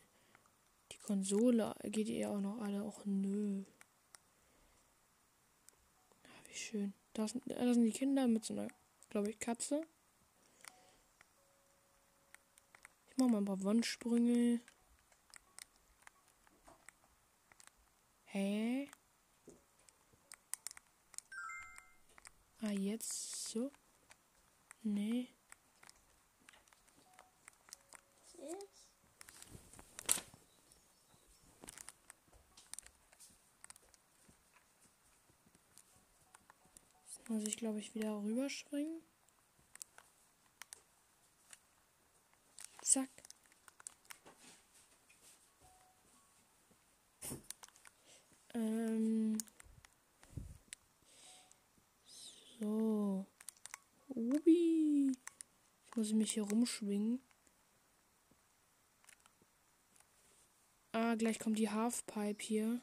die 0.92 0.98
Konsole, 0.98 1.74
geht 1.84 2.08
ihr 2.08 2.30
auch 2.30 2.40
noch 2.40 2.60
alle? 2.60 2.84
Och, 2.84 3.04
nö. 3.04 3.64
Ah, 6.24 6.48
wie 6.48 6.54
schön. 6.56 6.92
Da 7.12 7.28
sind, 7.28 7.44
da 7.46 7.72
sind 7.72 7.84
die 7.84 7.92
Kinder 7.92 8.26
mit 8.26 8.44
so 8.44 8.54
einer, 8.54 8.68
glaube 9.10 9.30
ich, 9.30 9.38
Katze. 9.38 9.82
Ich 13.10 13.16
mache 13.16 13.30
mal 13.30 13.38
ein 13.38 13.44
paar 13.44 13.64
Wandsprünge. 13.64 14.60
Hä? 18.26 18.90
Ah, 22.60 22.72
jetzt 22.72 23.48
so? 23.50 23.70
Nee. 24.82 25.28
Jetzt 37.06 37.28
muss 37.28 37.44
ich, 37.44 37.56
glaube 37.56 37.78
ich, 37.78 37.94
wieder 37.94 38.22
rüberspringen. 38.22 39.02
Zack. 42.82 43.10
Ähm. 48.54 49.38
So. 52.60 53.24
Ubi. 54.08 55.12
Jetzt 55.84 55.96
muss 55.96 56.08
ich 56.08 56.14
mich 56.14 56.32
hier 56.32 56.42
rumschwingen. 56.42 57.20
Ah, 60.92 61.14
gleich 61.14 61.38
kommt 61.38 61.58
die 61.58 61.70
Halfpipe 61.70 62.42
hier. 62.42 62.80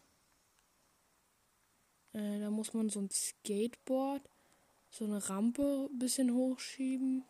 Äh, 2.14 2.40
da 2.40 2.50
muss 2.50 2.74
man 2.74 2.90
so 2.90 3.02
ein 3.02 3.10
Skateboard, 3.10 4.22
so 4.90 5.04
eine 5.04 5.28
Rampe 5.28 5.90
ein 5.92 6.00
bisschen 6.00 6.34
hochschieben. 6.34 7.26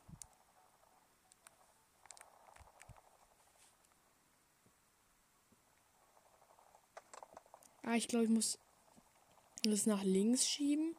Ah, 7.82 7.96
ich 7.96 8.08
glaube, 8.08 8.26
ich 8.26 8.32
muss 8.32 8.60
das 9.64 9.88
nach 9.88 10.04
links 10.04 10.48
schieben. 10.48 10.96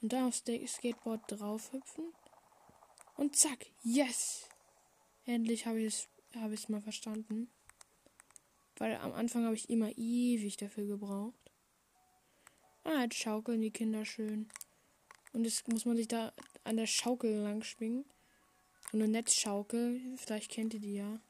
Und 0.00 0.12
da 0.12 0.26
aufs 0.26 0.44
Skateboard 0.66 1.22
drauf 1.28 1.72
hüpfen. 1.72 2.12
Und 3.16 3.36
zack, 3.36 3.66
yes! 3.82 4.48
Endlich 5.26 5.66
habe 5.66 5.80
ich 5.80 5.86
es 5.86 6.08
ich 6.52 6.68
mal 6.68 6.80
verstanden. 6.80 7.50
Weil 8.76 8.96
am 8.96 9.12
Anfang 9.12 9.44
habe 9.44 9.54
ich 9.54 9.68
immer 9.68 9.90
ewig 9.96 10.56
dafür 10.56 10.86
gebraucht. 10.86 11.34
Ah, 12.84 13.02
jetzt 13.02 13.16
schaukeln 13.16 13.60
die 13.60 13.70
Kinder 13.70 14.04
schön. 14.04 14.48
Und 15.32 15.44
jetzt 15.44 15.68
muss 15.68 15.84
man 15.84 15.96
sich 15.96 16.08
da 16.08 16.32
an 16.64 16.76
der 16.76 16.86
Schaukel 16.86 17.42
lang 17.42 17.62
schwingen. 17.62 18.04
So 18.90 18.98
eine 18.98 19.08
Netzschaukel, 19.08 20.00
vielleicht 20.16 20.50
kennt 20.50 20.74
ihr 20.74 20.80
die 20.80 20.94
ja. 20.94 21.20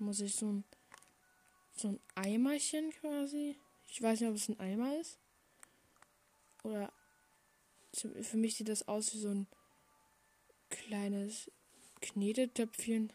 Muss 0.00 0.20
ich 0.20 0.34
so 0.34 0.46
ein, 0.46 0.64
so 1.74 1.88
ein 1.88 2.00
Eimerchen 2.14 2.90
quasi. 2.92 3.56
Ich 3.88 4.00
weiß 4.02 4.20
nicht, 4.20 4.30
ob 4.30 4.36
es 4.36 4.48
ein 4.48 4.60
Eimer 4.60 4.98
ist. 4.98 5.18
Oder 6.62 6.92
für 7.92 8.36
mich 8.36 8.56
sieht 8.56 8.68
das 8.68 8.86
aus 8.88 9.14
wie 9.14 9.18
so 9.18 9.28
ein 9.28 9.46
kleines 10.68 11.50
Knetetöpfchen. 12.00 13.12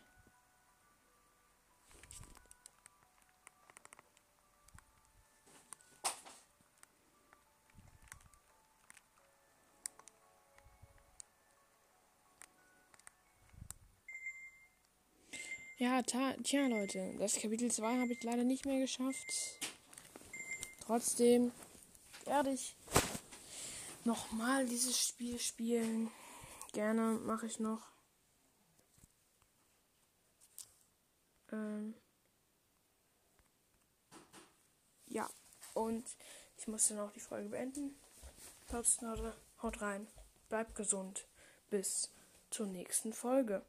Ja, 15.86 16.02
tja, 16.02 16.66
Leute, 16.66 17.14
das 17.20 17.40
Kapitel 17.40 17.72
2 17.72 18.00
habe 18.00 18.12
ich 18.12 18.24
leider 18.24 18.44
nicht 18.44 18.66
mehr 18.66 18.80
geschafft. 18.80 19.60
Trotzdem 20.80 21.52
werde 22.24 22.54
ich 22.54 22.76
nochmal 24.04 24.66
dieses 24.66 25.00
Spiel 25.00 25.38
spielen. 25.38 26.10
Gerne 26.74 27.20
mache 27.20 27.46
ich 27.46 27.60
noch. 27.60 27.84
Ähm 31.52 31.94
ja, 35.06 35.30
und 35.76 36.04
ich 36.58 36.66
muss 36.66 36.88
dann 36.88 36.98
auch 36.98 37.12
die 37.12 37.20
Folge 37.20 37.50
beenden. 37.50 37.96
Trotzdem 38.68 39.34
haut 39.62 39.82
rein. 39.84 40.08
Bleibt 40.50 40.74
gesund. 40.74 41.28
Bis 41.70 42.12
zur 42.50 42.66
nächsten 42.66 43.14
Folge. 43.14 43.64